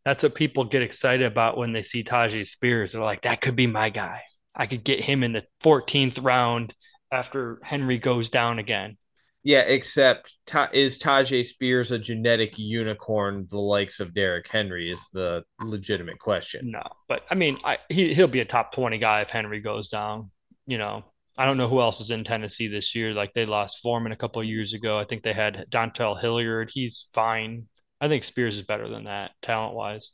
[0.06, 2.92] that's what people get excited about when they see Tyjae Spears.
[2.92, 4.22] They're like, that could be my guy.
[4.54, 6.72] I could get him in the 14th round
[7.10, 8.98] after Henry goes down again.
[9.42, 10.38] Yeah, except
[10.72, 14.92] is Tyjae Spears a genetic unicorn, the likes of Derrick Henry?
[14.92, 16.70] Is the legitimate question.
[16.70, 19.88] No, but I mean, I, he he'll be a top 20 guy if Henry goes
[19.88, 20.30] down.
[20.66, 21.04] You know,
[21.36, 23.12] I don't know who else is in Tennessee this year.
[23.12, 25.00] Like they lost Foreman a couple years ago.
[25.00, 26.70] I think they had Dontrell Hilliard.
[26.72, 27.66] He's fine.
[28.00, 30.12] I think Spears is better than that talent wise.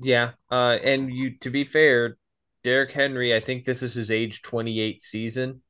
[0.00, 2.16] Yeah, uh, and you to be fair,
[2.62, 5.62] Derrick Henry, I think this is his age 28 season.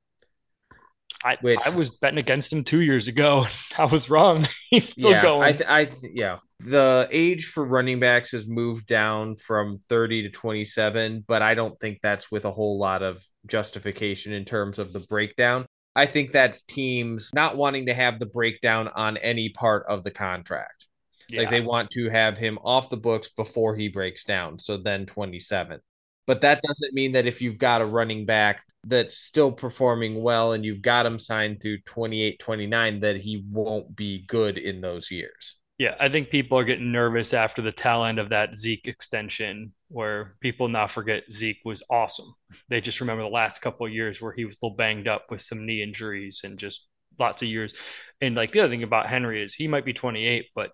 [1.24, 3.46] I, which, I was betting against him two years ago.
[3.78, 4.46] I was wrong.
[4.70, 5.42] He's still yeah, going.
[5.42, 6.38] I, th- I th- yeah.
[6.60, 11.78] The age for running backs has moved down from 30 to 27, but I don't
[11.80, 15.66] think that's with a whole lot of justification in terms of the breakdown.
[15.94, 20.10] I think that's teams not wanting to have the breakdown on any part of the
[20.10, 20.87] contract.
[21.28, 21.40] Yeah.
[21.40, 24.58] Like they want to have him off the books before he breaks down.
[24.58, 25.80] So then 27.
[26.26, 30.52] But that doesn't mean that if you've got a running back that's still performing well
[30.52, 35.10] and you've got him signed through 28, 29, that he won't be good in those
[35.10, 35.56] years.
[35.78, 39.72] Yeah, I think people are getting nervous after the tail end of that Zeke extension,
[39.88, 42.34] where people now forget Zeke was awesome.
[42.68, 45.26] They just remember the last couple of years where he was a little banged up
[45.30, 46.86] with some knee injuries and just
[47.18, 47.72] lots of years.
[48.20, 50.72] And like the other thing about Henry is he might be 28, but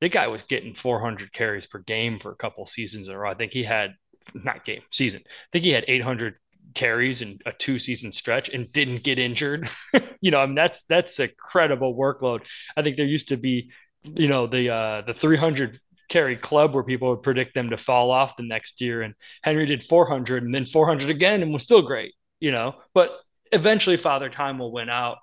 [0.00, 3.30] the guy was getting 400 carries per game for a couple seasons in a row.
[3.30, 3.94] I think he had
[4.34, 5.22] not game season.
[5.24, 6.34] I think he had 800
[6.74, 9.68] carries in a two season stretch and didn't get injured.
[10.20, 12.40] you know, I mean that's that's a credible workload.
[12.76, 13.70] I think there used to be,
[14.02, 15.78] you know, the uh the 300
[16.08, 19.66] carry club where people would predict them to fall off the next year and Henry
[19.66, 22.76] did 400 and then 400 again and was still great, you know.
[22.94, 23.10] But
[23.52, 25.18] eventually father time will win out.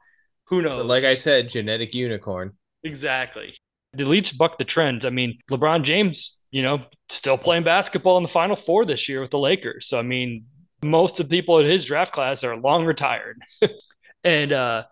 [0.45, 0.77] Who knows?
[0.77, 2.53] So like I said, genetic unicorn.
[2.83, 3.55] Exactly.
[3.93, 5.05] The elites buck the trends.
[5.05, 9.21] I mean, LeBron James you know, still playing basketball in the Final Four this year
[9.21, 9.87] with the Lakers.
[9.87, 10.45] So I mean,
[10.83, 13.41] most of the people in his draft class are long retired.
[14.23, 14.83] and uh,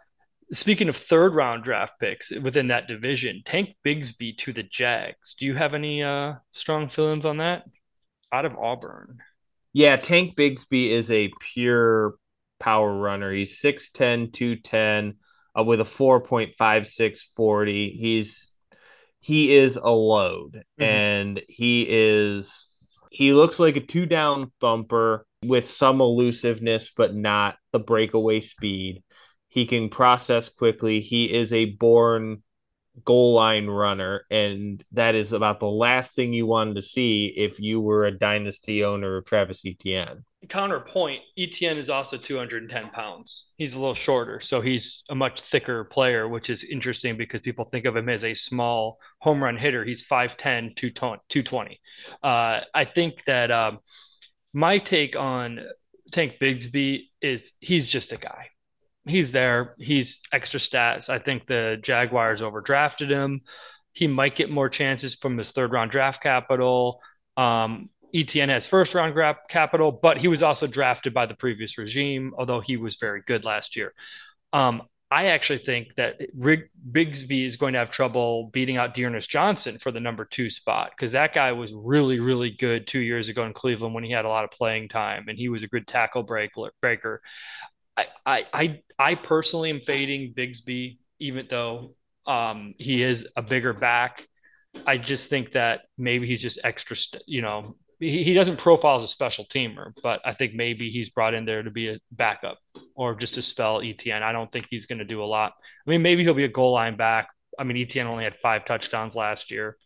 [0.52, 5.36] speaking of third round draft picks within that division, Tank Bigsby to the Jags.
[5.36, 7.66] Do you have any uh, strong feelings on that?
[8.32, 9.20] Out of Auburn.
[9.72, 12.16] Yeah, Tank Bigsby is a pure
[12.60, 13.32] power runner.
[13.32, 15.14] He's 6'10, 210
[15.56, 18.00] uh, with a 4.5640.
[18.00, 18.51] He's
[19.22, 20.84] he is a load mm-hmm.
[20.84, 22.70] and he is
[23.12, 29.04] he looks like a two down thumper with some elusiveness but not the breakaway speed.
[29.48, 31.02] He can process quickly.
[31.02, 32.42] He is a born
[33.06, 37.60] goal line runner and that is about the last thing you wanted to see if
[37.60, 43.48] you were a dynasty owner of Travis Etienne counterpoint, Etienne is also 210 pounds.
[43.58, 47.66] He's a little shorter, so he's a much thicker player, which is interesting because people
[47.66, 49.86] think of him as a small home run hitter.
[49.86, 51.80] He's 5'10, 220.
[52.24, 53.80] Uh, I think that um,
[54.54, 55.60] my take on
[56.12, 58.48] Tank Bigsby is he's just a guy.
[59.06, 59.76] He's there.
[59.80, 61.10] He's extra stats.
[61.10, 63.42] I think the Jaguars overdrafted him.
[63.94, 67.00] He might get more chances from his third round draft capital.
[67.38, 71.78] Um, Etienne has first round grab capital, but he was also drafted by the previous
[71.78, 73.94] regime, although he was very good last year.
[74.54, 79.30] Um, I actually think that Rig- Bigsby is going to have trouble beating out D'Ernest
[79.30, 83.28] Johnson for the number two spot because that guy was really, really good two years
[83.28, 85.68] ago in Cleveland when he had a lot of playing time and he was a
[85.68, 86.72] good tackle breaker.
[86.80, 87.22] breaker.
[87.98, 91.94] I, I, I, I personally am fading Bigsby, even though
[92.26, 94.26] um, he is a bigger back.
[94.88, 96.96] I just think that maybe he's just extra,
[97.26, 101.36] you know, he, doesn't profile as a special teamer, but I think maybe he's brought
[101.36, 102.58] in there to be a backup
[102.96, 104.24] or just to spell Etienne.
[104.24, 105.54] I don't think he's going to do a lot.
[105.86, 107.30] I mean, maybe he'll be a goal line back.
[107.60, 109.78] I mean, Etienne only had five touchdowns last year,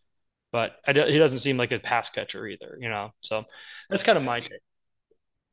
[0.53, 3.11] but he doesn't seem like a pass catcher either, you know?
[3.19, 3.43] So
[3.89, 4.61] that's kind of my take.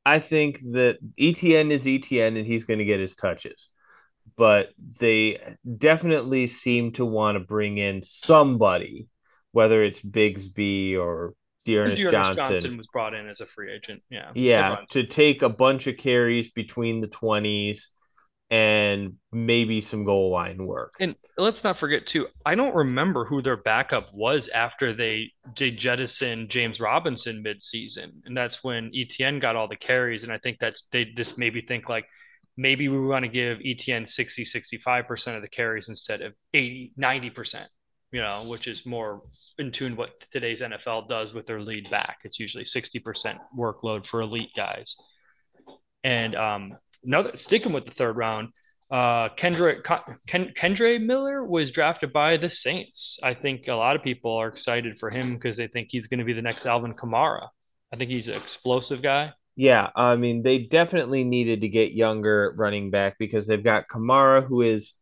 [0.07, 3.71] I think that Etienne is Etienne and he's going to get his touches.
[4.37, 4.69] But
[5.01, 5.41] they
[5.79, 9.09] definitely seem to want to bring in somebody,
[9.51, 11.35] whether it's Bigsby or
[11.65, 12.37] D'Ernest, Johnson.
[12.37, 12.77] Johnson.
[12.77, 14.03] was brought in as a free agent.
[14.11, 14.31] Yeah.
[14.35, 14.79] Yeah.
[14.91, 17.87] To take a bunch of carries between the 20s
[18.51, 20.97] and maybe some goal line work.
[21.01, 25.79] And let's not forget, too, I don't remember who their backup was after they did
[25.79, 28.11] jettison James Robinson midseason.
[28.27, 30.23] And that's when Etienne got all the carries.
[30.23, 32.05] And I think that's they just maybe think like,
[32.59, 37.65] maybe we want to give Etienne 60, 65% of the carries instead of 80, 90%,
[38.13, 39.23] you know, which is more
[39.59, 42.19] in tune what today's NFL does with their lead back.
[42.25, 44.97] It's usually 60% workload for elite guys.
[46.05, 48.49] And um, another sticking with the third round,
[48.91, 49.83] uh, Kendra
[50.27, 53.19] Ken, Kendre Miller was drafted by the Saints.
[53.23, 56.19] I think a lot of people are excited for him because they think he's going
[56.19, 57.49] to be the next Alvin Kamara.
[57.93, 59.33] I think he's an explosive guy.
[59.57, 64.45] Yeah, I mean they definitely needed to get younger running back because they've got Kamara
[64.45, 64.95] who is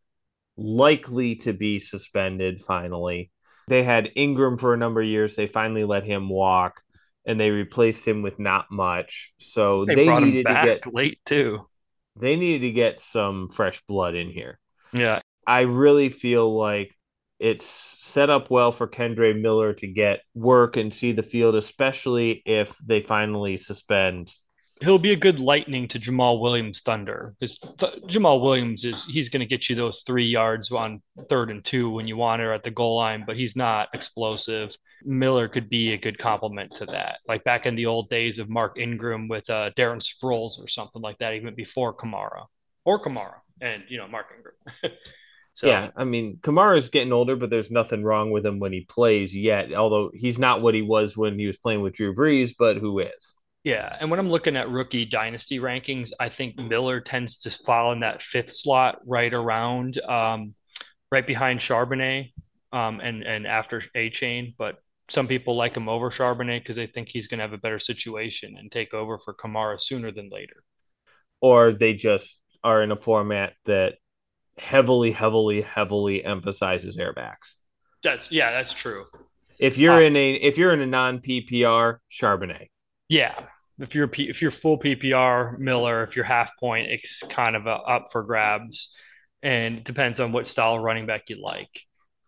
[0.61, 3.31] likely to be suspended finally.
[3.67, 5.35] They had Ingram for a number of years.
[5.35, 6.81] They finally let him walk
[7.25, 9.33] and they replaced him with not much.
[9.37, 11.67] So they, they needed to get late too.
[12.15, 14.59] They needed to get some fresh blood in here.
[14.91, 15.19] Yeah.
[15.47, 16.93] I really feel like
[17.39, 22.43] it's set up well for Kendre Miller to get work and see the field, especially
[22.45, 24.31] if they finally suspend
[24.81, 29.29] he'll be a good lightning to Jamaal Williams Thunder because th- Jamaal Williams is he's
[29.29, 32.49] going to get you those three yards on third and two when you want it
[32.49, 34.75] at the goal line, but he's not explosive.
[35.03, 38.49] Miller could be a good complement to that, like back in the old days of
[38.49, 42.45] Mark Ingram with uh, Darren Sproles or something like that, even before Kamara
[42.85, 44.97] or Kamara and you know Mark Ingram.
[45.53, 48.73] so yeah, I mean Kamara is getting older, but there's nothing wrong with him when
[48.73, 49.73] he plays yet.
[49.73, 52.99] Although he's not what he was when he was playing with Drew Brees, but who
[52.99, 53.35] is?
[53.63, 57.91] Yeah, and when I'm looking at rookie dynasty rankings, I think Miller tends to fall
[57.91, 60.55] in that fifth slot, right around, um,
[61.11, 62.33] right behind Charbonnet,
[62.73, 64.55] um, and and after Achane.
[64.57, 64.77] But
[65.09, 67.79] some people like him over Charbonnet because they think he's going to have a better
[67.79, 70.63] situation and take over for Kamara sooner than later.
[71.39, 73.95] Or they just are in a format that
[74.57, 77.55] heavily, heavily, heavily emphasizes airbacks.
[78.03, 79.05] That's yeah, that's true.
[79.59, 82.69] If you're uh, in a if you're in a non PPR, Charbonnet.
[83.11, 83.33] Yeah,
[83.77, 88.07] if you're if you're full PPR Miller, if you're half point, it's kind of up
[88.09, 88.95] for grabs,
[89.43, 91.81] and it depends on what style of running back you like.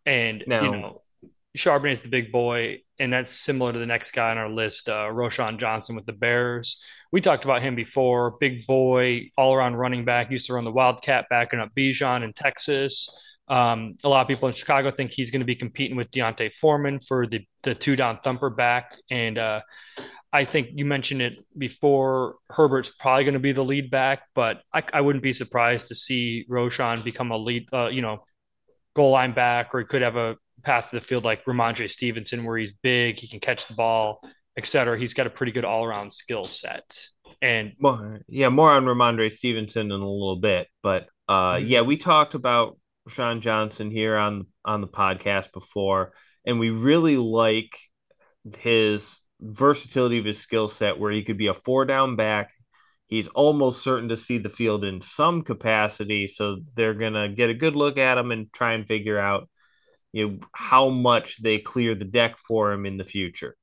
[0.06, 1.02] And now, you know,
[1.58, 4.90] Charbonnet is the big boy, and that's similar to the next guy on our list,
[4.90, 6.82] uh, Roschon Johnson with the Bears.
[7.14, 8.36] We talked about him before.
[8.42, 10.32] Big boy, all around running back.
[10.32, 13.10] Used to run the Wildcat, backing up Bijan in Texas.
[13.48, 16.52] Um, a lot of people in Chicago think he's going to be competing with D'Onta
[16.54, 19.62] Foreman for the the two down thumper back, and uh,
[20.34, 22.36] I think you mentioned it before.
[22.50, 25.96] Herbert's probably going to be the lead back, but I, I wouldn't be surprised to
[25.96, 28.24] see Roschon become a lead, uh, you know,
[28.96, 32.44] goal line back, or he could have a path to the field like Rhamondre Stevenson,
[32.44, 34.22] where he's big, he can catch the ball,
[34.58, 34.98] etc.
[34.98, 37.00] He's got a pretty good all around skill set.
[37.40, 41.68] And more, yeah, more on Rhamondre Stevenson in a little bit, but uh, mm-hmm.
[41.68, 42.78] yeah, we talked about
[43.08, 46.14] Sean Johnson here on on the podcast before,
[46.46, 47.78] and we really like
[48.58, 52.52] his versatility of his skill set where he could be a four down back.
[53.08, 56.28] He's almost certain to see the field in some capacity.
[56.28, 59.50] So they're going to get a good look at him and try and figure out
[60.14, 63.56] you know how much they clear the deck for him in the future.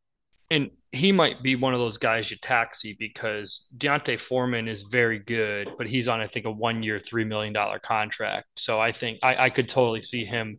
[0.50, 5.20] And he might be one of those guys you taxi because D'Onta Foreman is very
[5.20, 8.48] good, but he's on I think a one year, three million dollar contract.
[8.56, 10.58] So I think I, I could totally see him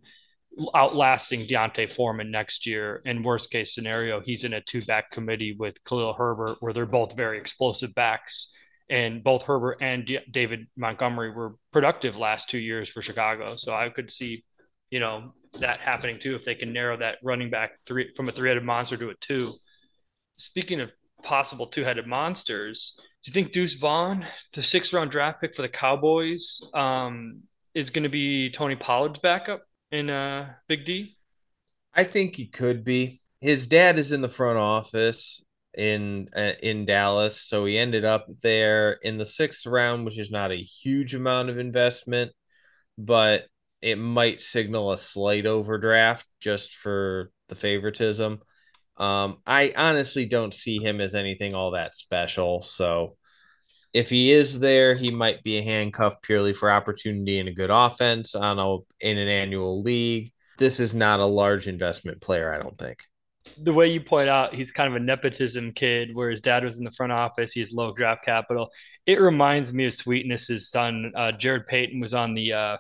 [0.76, 3.02] outlasting D'Onta Foreman next year.
[3.06, 6.86] In worst case scenario, he's in a two back committee with Khalil Herbert, where they're
[6.86, 8.54] both very explosive backs.
[8.90, 13.56] And both Herbert and David Montgomery were productive last two years for Chicago.
[13.56, 14.44] So I could see,
[14.90, 18.32] you know, that happening too if they can narrow that running back three from a
[18.34, 19.54] three headed monster to a two.
[20.38, 20.92] Speaking of
[21.24, 24.26] possible two headed monsters, do you think Deuce Vaughn,
[24.56, 29.20] the sixth round draft pick for the Cowboys, um, is going to be Tony Pollard's
[29.20, 29.62] backup?
[29.92, 31.18] In uh, Big D?
[31.94, 33.22] I think he could be.
[33.42, 35.44] His dad is in the front office
[35.74, 40.32] in uh, in Dallas, so he ended up there in the sixth round, which is
[40.32, 42.32] not a huge amount of investment,
[42.98, 43.46] but
[43.82, 48.42] it might signal a slight overdraft just for the favoritism.
[48.98, 53.18] Um, I honestly don't see him as anything all that special, so
[53.94, 57.70] if he is there, he might be a handcuff purely for opportunity and a good
[57.70, 60.32] offense on a in an annual league.
[60.58, 63.04] This is not a large investment player, I don't think.
[63.58, 66.78] The way you point out, he's kind of a nepotism kid, where his dad was
[66.78, 67.52] in the front office.
[67.52, 68.70] He has low draft capital.
[69.06, 71.12] It reminds me of Sweetness's son.
[71.16, 72.78] Uh, Jarrett Payton was on the uh,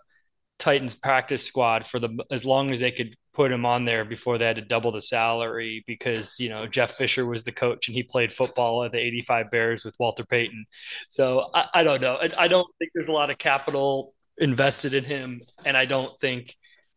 [0.60, 4.38] Titans practice squad for the as long as they could put him on there before
[4.38, 7.95] they had to double the salary because you know Jeff Fisher was the coach and
[7.95, 10.66] he played football at the 85 Bears with Walter Payton.
[11.10, 12.16] So I, I don't know.
[12.16, 16.20] I, I, don't think there's a lot of capital invested in him, and I don't
[16.20, 16.56] think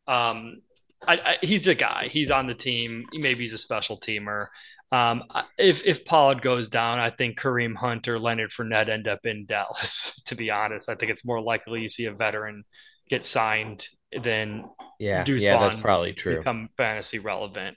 [0.09, 0.63] um,
[1.07, 2.09] I, he's a guy.
[2.11, 3.05] He's on the team.
[3.13, 4.49] Maybe he's a special teamer.
[4.93, 5.25] Um,
[5.59, 9.47] if if Pollard goes down, I think Kareem Hunt or Leonard Fournette end up in
[9.49, 10.21] Dallas.
[10.27, 12.65] To be honest, I think it's more likely you see a veteran
[13.09, 13.89] get signed
[14.23, 14.65] than
[14.99, 16.39] yeah, Deuce yeah, Vaughn that's probably true.
[16.39, 17.77] Become fantasy relevant.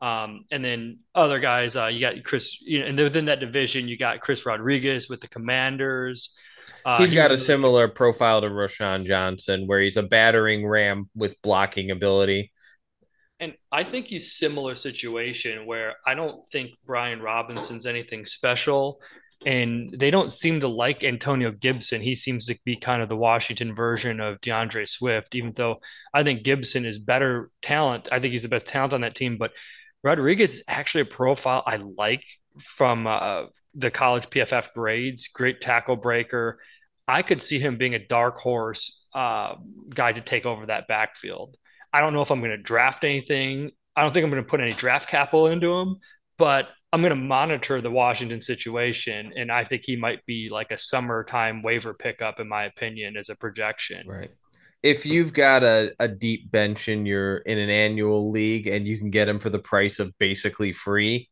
[0.00, 3.88] Um, and then other guys, uh, you got Chris, you know, and within that division,
[3.88, 6.34] you got Chris Rodriguez with the Commanders.
[6.84, 11.40] Uh, he's got a similar profile to Roschon Johnson, where he's a battering ram with
[11.42, 12.52] blocking ability.
[13.40, 19.00] And I think he's similar situation where I don't think Brian Robinson's anything special
[19.44, 22.00] and they don't seem to like Antonio Gibson.
[22.00, 25.80] He seems to be kind of the Washington version of D'Andre Swift, even though
[26.14, 28.08] I think Gibson is better talent.
[28.10, 29.50] I think he's the best talent on that team, but
[30.02, 32.24] Rodriguez is actually a profile I like
[32.60, 35.28] from uh, the college PFF grades.
[35.28, 36.58] Great tackle breaker.
[37.06, 39.56] I could see him being a dark horse uh,
[39.90, 41.56] guy to take over that backfield.
[41.92, 43.70] I don't know if I'm going to draft anything.
[43.94, 45.96] I don't think I'm going to put any draft capital into him,
[46.36, 50.70] but I'm going to monitor the Washington situation, and I think he might be like
[50.70, 54.06] a summertime waiver pickup, in my opinion, as a projection.
[54.06, 54.30] Right.
[54.82, 58.98] If you've got a, a deep bench in your in an annual league and you
[58.98, 61.28] can get him for the price of basically free,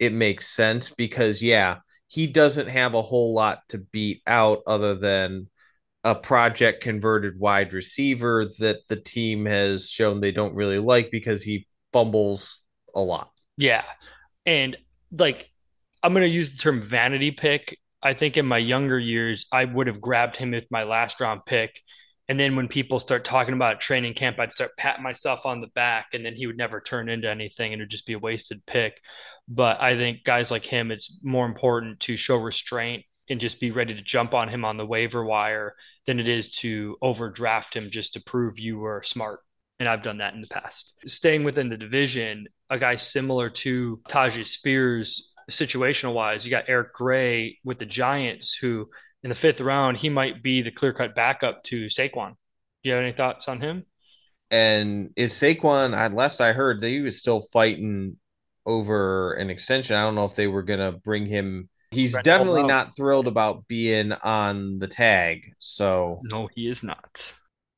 [0.00, 1.78] it makes sense because yeah,
[2.08, 5.48] he doesn't have a whole lot to beat out other than
[6.02, 11.42] a project converted wide receiver that the team has shown they don't really like because
[11.42, 12.62] he fumbles
[12.94, 13.30] a lot.
[13.56, 13.84] Yeah.
[14.46, 14.76] And
[15.12, 15.50] like,
[16.02, 17.78] I'm going to use the term vanity pick.
[18.02, 21.42] I think in my younger years, I would have grabbed him with my last round
[21.44, 21.80] pick.
[22.28, 25.66] And then when people start talking about training camp, I'd start patting myself on the
[25.66, 28.18] back, and then he would never turn into anything and it would just be a
[28.18, 28.94] wasted pick.
[29.48, 33.72] But I think guys like him, it's more important to show restraint and just be
[33.72, 35.74] ready to jump on him on the waiver wire
[36.06, 39.40] than it is to overdraft him just to prove you were smart
[39.80, 40.94] and I've done that in the past.
[41.06, 46.94] Staying within the division, a guy similar to Tyjae Spears, situational wise, you got Eric
[46.94, 48.88] Gray with the Giants, who
[49.22, 52.30] in the fifth round, he might be the clear cut backup to Saquon.
[52.30, 53.84] Do you have any thoughts on him?
[54.50, 58.16] And is Saquon, last I heard, that he was still fighting
[58.64, 59.96] over an extension.
[59.96, 61.68] I don't know if they were going to bring him.
[61.90, 65.52] He's Brent definitely not thrilled about being on the tag.
[65.58, 67.20] So, no, he is not.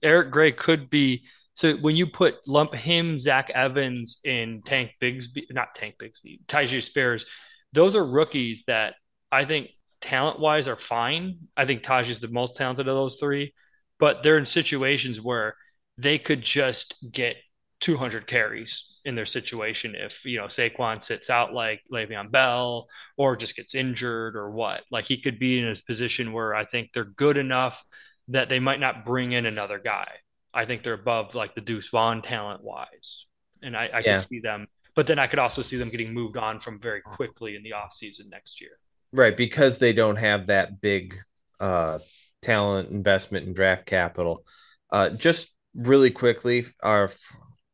[0.02, 1.22] Eric Gray could be
[1.54, 6.82] so when you put lump him, Zach Evans, in Tank Bigsby, not Tank Bigsby, Tyjae
[6.82, 7.26] Spears,
[7.72, 8.94] those are rookies that
[9.30, 9.68] I think
[10.00, 11.48] talent wise are fine.
[11.56, 13.54] I think Taj is the most talented of those three,
[13.98, 15.56] but they're in situations where
[15.98, 17.36] they could just get
[17.80, 23.36] 200 carries in their situation if you know Saquon sits out like Le'Veon Bell or
[23.36, 24.82] just gets injured or what.
[24.90, 27.82] Like he could be in a position where I think they're good enough
[28.28, 30.08] that they might not bring in another guy.
[30.54, 33.26] I think they're above like the Deuce Vaughn talent wise.
[33.62, 34.02] And I, I yeah.
[34.02, 37.00] can see them, but then I could also see them getting moved on from very
[37.00, 38.72] quickly in the offseason next year.
[39.12, 39.36] Right.
[39.36, 41.14] Because they don't have that big
[41.60, 42.00] uh,
[42.42, 44.44] talent investment and draft capital.
[44.90, 47.10] Uh, just really quickly, our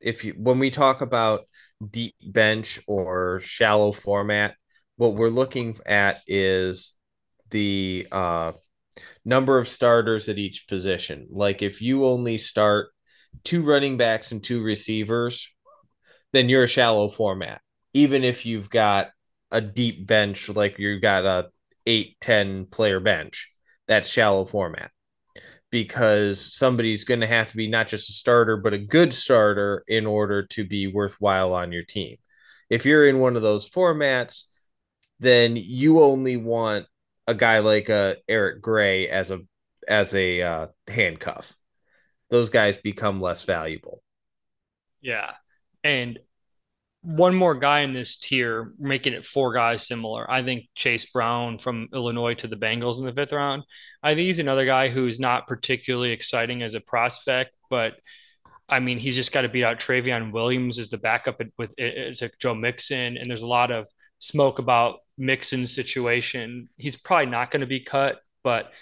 [0.00, 1.46] if you when we talk about
[1.90, 4.54] deep bench or shallow format,
[4.96, 6.94] what we're looking at is
[7.50, 8.52] the uh,
[9.24, 11.26] number of starters at each position.
[11.30, 12.88] Like if you only start
[13.44, 15.48] two running backs and two receivers,
[16.32, 17.60] then you're a shallow format.
[17.94, 19.10] Even if you've got
[19.50, 21.48] a deep bench, like you've got a
[21.86, 23.50] eight, 10 player bench,
[23.86, 24.90] that's shallow format
[25.70, 29.84] because somebody's going to have to be not just a starter, but a good starter
[29.86, 32.16] in order to be worthwhile on your team.
[32.70, 34.44] If you're in one of those formats,
[35.20, 36.86] then you only want
[37.28, 39.40] a guy like uh, Eric Gray as a
[39.86, 41.54] as a uh, handcuff.
[42.30, 44.02] Those guys become less valuable.
[45.00, 45.32] Yeah,
[45.84, 46.18] and
[47.02, 50.28] one more guy in this tier, making it four guys similar.
[50.28, 53.62] I think Chase Brown from Illinois to the Bengals in the fifth round.
[54.02, 57.92] I think he's another guy who's not particularly exciting as a prospect, but
[58.68, 61.74] I mean, he's just got to beat out Trayveon Williams as the backup with, with
[62.40, 63.86] Joe Mixon, and there's a lot of
[64.18, 66.68] smoke about Mixon's situation.
[66.76, 68.72] He's probably not going to be cut, but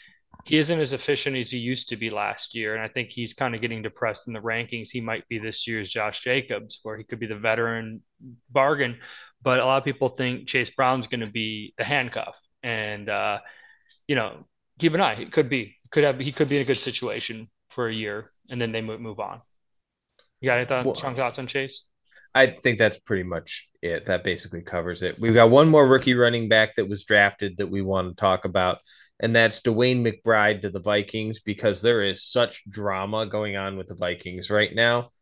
[0.44, 2.74] he isn't as efficient as he used to be last year.
[2.74, 4.90] And I think he's kind of getting depressed in the rankings.
[4.90, 8.02] He might be this year's Josh Jacobs, where he could be the veteran
[8.50, 8.98] bargain.
[9.42, 12.34] But a lot of people think Chase Brown's going to be the handcuff.
[12.62, 13.38] And, uh,
[14.06, 14.46] you know,
[14.78, 15.14] keep an eye.
[15.14, 18.28] It could be, could have, he could be in a good situation for a year
[18.48, 19.40] and then they move on.
[20.40, 21.82] You got any thoughts, well, strong thoughts on Chase?
[22.36, 24.06] I think that's pretty much it.
[24.06, 25.18] That basically covers it.
[25.18, 28.44] We've got one more rookie running back that was drafted that we want to talk
[28.44, 28.78] about,
[29.20, 33.86] and that's DeWayne McBride to the Vikings because there is such drama going on with
[33.86, 35.12] the Vikings right now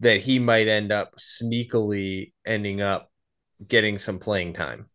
[0.00, 3.10] that he might end up sneakily ending up
[3.68, 4.88] getting some playing time.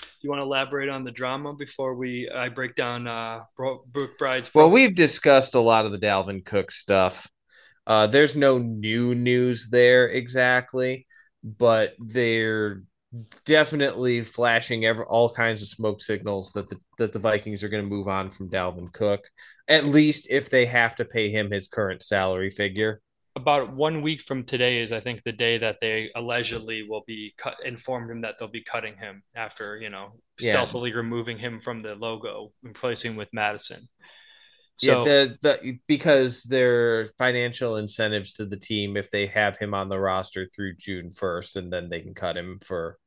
[0.00, 3.86] Do you want to elaborate on the drama before we I break down uh Brooke
[3.92, 4.52] McBride's?
[4.52, 7.28] Well, we've discussed a lot of the Dalvin Cook stuff.
[7.86, 11.06] Uh, there's no new news there exactly,
[11.42, 12.82] but they're
[13.44, 17.82] definitely flashing every, all kinds of smoke signals that the that the Vikings are going
[17.82, 19.20] to move on from Dalvin Cook,
[19.68, 23.00] at least if they have to pay him his current salary figure.
[23.36, 27.34] About one week from today is, I think, the day that they allegedly will be
[27.36, 27.56] cut.
[27.64, 30.96] Informed him that they'll be cutting him after you know stealthily yeah.
[30.96, 33.88] removing him from the logo, and replacing with Mattison.
[34.78, 39.72] So, yeah, the, the because their financial incentives to the team if they have him
[39.72, 42.98] on the roster through June first, and then they can cut him for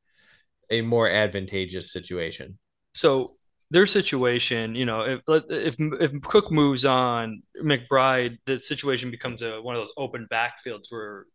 [0.70, 2.58] a more advantageous situation.
[2.94, 3.36] So
[3.70, 9.60] their situation, you know, if if if Cook moves on, McBride, the situation becomes a
[9.60, 11.26] one of those open backfields where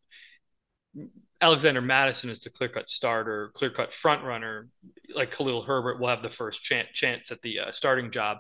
[1.41, 4.67] Alexander Mattison is the clear cut starter, clear cut front runner.
[5.13, 8.37] Like Khalil Herbert will have the first chance, chance at the uh, starting job.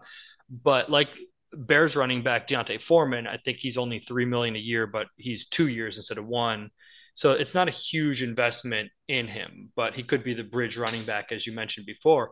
[0.49, 1.09] But like
[1.55, 5.47] Bears running back D'Onta Foreman, I think he's only three million a year, but he's
[5.47, 6.69] two years instead of one.
[7.15, 11.05] So it's not a huge investment in him, but he could be the bridge running
[11.05, 12.31] back, as you mentioned before.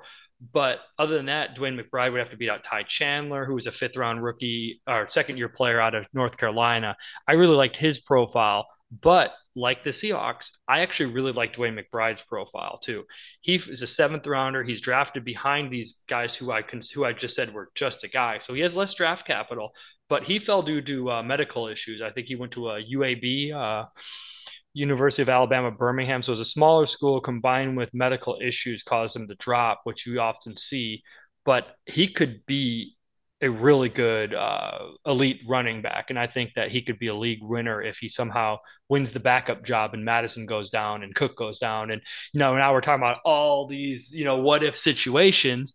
[0.54, 3.68] But other than that, DeWayne McBride would have to beat out Ty Chandler, who was
[3.68, 6.96] a fifth round rookie or second year player out of North Carolina.
[7.28, 8.66] I really liked his profile.
[9.02, 13.04] But like the Seahawks, I actually really like DeWayne McBride's profile too.
[13.42, 14.64] He is a seventh rounder.
[14.64, 16.64] He's drafted behind these guys who I
[16.94, 18.40] who I just said were just a guy.
[18.42, 19.72] So he has less draft capital,
[20.10, 22.02] but he fell due to uh, medical issues.
[22.02, 23.86] I think he went to a UAB, uh,
[24.74, 26.24] University of Alabama Birmingham.
[26.24, 30.06] So it was a smaller school combined with medical issues caused him to drop, which
[30.06, 31.04] you often see.
[31.44, 32.96] But he could be
[33.42, 37.16] a really good uh, elite running back, and I think that he could be a
[37.16, 38.58] league winner if he somehow
[38.90, 42.02] wins the backup job and Mattison goes down and Cook goes down, and
[42.34, 45.74] you know now we're talking about all these you know what if situations.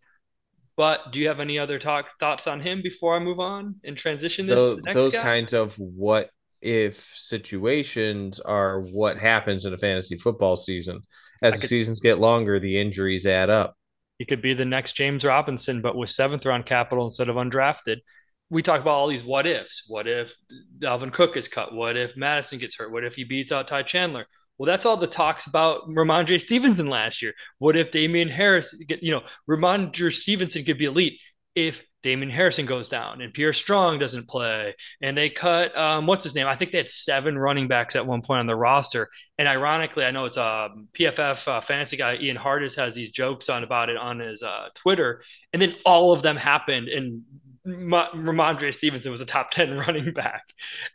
[0.77, 3.97] But do you have any other talk thoughts on him before I move on and
[3.97, 4.55] transition this?
[4.55, 6.29] Those, those kinds of what
[6.61, 11.01] if situations are what happens in a fantasy football season.
[11.41, 13.75] As the seasons get longer, the injuries add up.
[14.17, 17.97] He could be the next James Robinson, but with seventh round capital instead of undrafted.
[18.49, 19.83] We talk about all these what ifs.
[19.87, 20.33] What if
[20.79, 21.73] Dalvin Cook is cut?
[21.73, 22.91] What if Mattison gets hurt?
[22.91, 24.25] What if he beats out Ty Chandler?
[24.57, 27.33] Well, that's all the talks about Rhamondre Stevenson last year.
[27.59, 31.19] What if Damien Harris get, you know, Rhamondre Stevenson could be elite
[31.57, 36.23] if Damien Harrison goes down and Pierre Strong doesn't play, and they cut um, what's
[36.23, 36.45] his name?
[36.45, 39.09] I think they had seven running backs at one point on the roster.
[39.39, 43.09] And ironically, I know it's a um, PFF uh, fantasy guy Ian Hartitz has these
[43.09, 47.23] jokes on about it on his uh, Twitter, and then all of them happened, and
[47.65, 50.43] Ma- Rhamondre Stevenson was a top ten running back,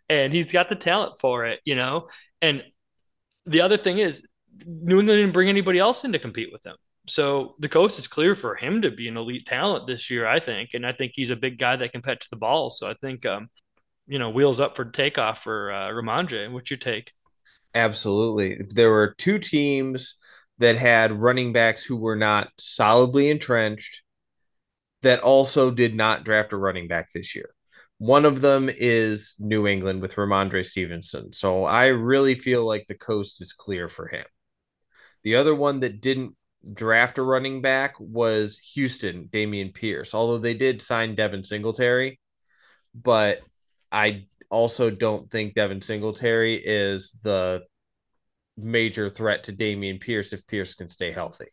[0.09, 2.06] and he's got the talent for it, you know.
[2.40, 2.62] And
[3.47, 4.24] the other thing is,
[4.64, 6.76] New England didn't bring anybody else in to compete with them.
[7.09, 10.39] So the coast is clear for him to be an elite talent this year, I
[10.39, 12.70] think, and I think he's a big guy that can catch the ball.
[12.70, 13.49] So I think, um,
[14.07, 16.53] you know, wheels up for takeoff for uh, Rhamondre.
[16.53, 17.12] What's your take?
[17.74, 18.66] Absolutely.
[18.70, 20.16] There were two teams
[20.59, 24.03] that had running backs who were not solidly entrenched
[25.03, 27.51] that also did not draft a running back this year.
[27.99, 31.33] One of them is New England with Rhamondre Stevenson.
[31.33, 34.24] So I really feel like the coast is clear for him.
[35.24, 36.37] The other one that didn't
[36.72, 40.14] draft a running back was Houston, Dameon Pierce.
[40.14, 42.20] Although they did sign Devin Singletary,
[42.94, 43.40] but
[43.90, 47.62] I also don't think Devin Singletary is the
[48.56, 51.47] major threat to Dameon Pierce if Pierce can stay healthy.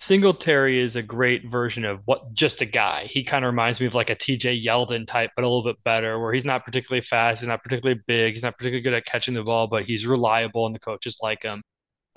[0.00, 3.08] Singletary is a great version of what just a guy.
[3.10, 5.82] He kind of reminds me of like a TJ Yeldon type, but a little bit
[5.84, 9.06] better, where he's not particularly fast, he's not particularly big, he's not particularly good at
[9.06, 11.62] catching the ball, but he's reliable and the coaches like him.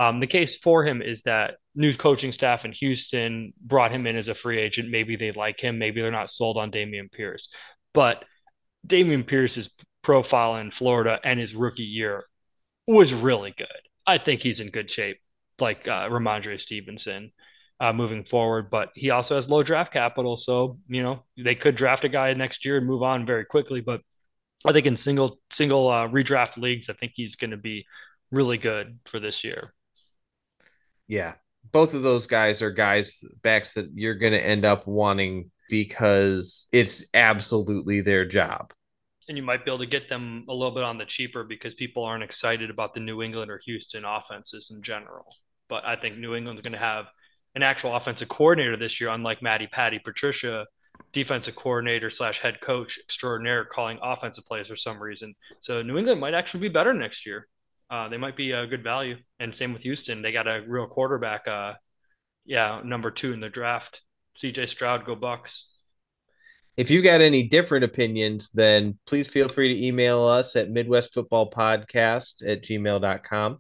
[0.02, 4.18] Um, the case for him is that new coaching staff in Houston brought him in
[4.18, 4.90] as a free agent.
[4.90, 5.78] Maybe they like him.
[5.78, 7.50] Maybe they're not sold on Dameon Pierce.
[7.94, 8.26] But
[8.88, 12.24] Dameon Pierce's profile in Florida and his rookie year
[12.88, 13.68] was really good.
[14.08, 15.20] I think he's in good shape,
[15.60, 17.32] like uh, Rhamondre Stevenson.
[17.80, 20.38] Uh, moving forward, but he also has low draft capital.
[20.38, 23.82] So, you know, they could draft a guy next year and move on very quickly.
[23.82, 24.02] But
[24.64, 27.88] I think in single, single uh, redraft leagues, I think he's going to be
[28.30, 29.74] really good for this year
[31.12, 31.34] yeah,
[31.74, 36.70] both of those guys are guys backs that you're going to end up wanting because
[36.72, 38.72] it's absolutely their job.
[39.28, 41.74] And you might be able to get them a little bit on the cheaper because
[41.74, 45.26] people aren't excited about the New England or Houston offenses in general.
[45.68, 47.08] But I think New England's going to have
[47.56, 50.66] an actual offensive coordinator this year, unlike Maddie Patty Patricia,
[51.12, 55.36] defensive coordinator slash head coach extraordinaire calling offensive plays for some reason.
[55.60, 57.50] So New England might actually be better next year
[57.92, 59.18] uh, they might be a good value.
[59.40, 61.48] And same with Houston, they got a real quarterback.
[61.48, 61.74] Uh,
[62.46, 64.02] yeah, number two in the draft,
[64.38, 64.68] C.J.
[64.68, 65.68] Stroud, go Bucks.
[66.78, 71.14] If you got any different opinions, then please feel free to email us at Midwest
[71.14, 73.60] Football Podcast at gmail.com.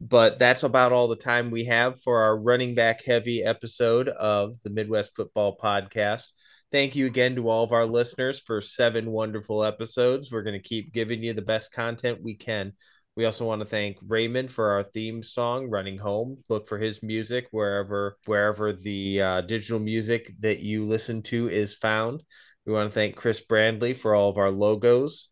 [0.00, 4.56] But that's about all the time we have for our running back heavy episode of
[4.64, 6.24] the Midwest Football Podcast.
[6.72, 10.32] Thank you again to all of our listeners for seven wonderful episodes.
[10.32, 12.72] We're going to keep giving you the best content we can.
[13.14, 17.02] We also want to thank Raymond for our theme song, "Running Home." Look for his
[17.02, 22.22] music wherever wherever the uh, digital music that you listen to is found.
[22.64, 25.28] We want to thank Chris Brandley for all of our logos.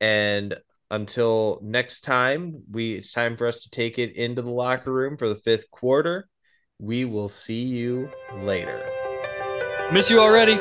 [0.00, 0.56] And
[0.90, 5.16] until next time, we it's time for us to take it into the locker room
[5.16, 6.28] for the fifth quarter.
[6.80, 8.82] We will see you later.
[9.92, 10.58] Miss you already.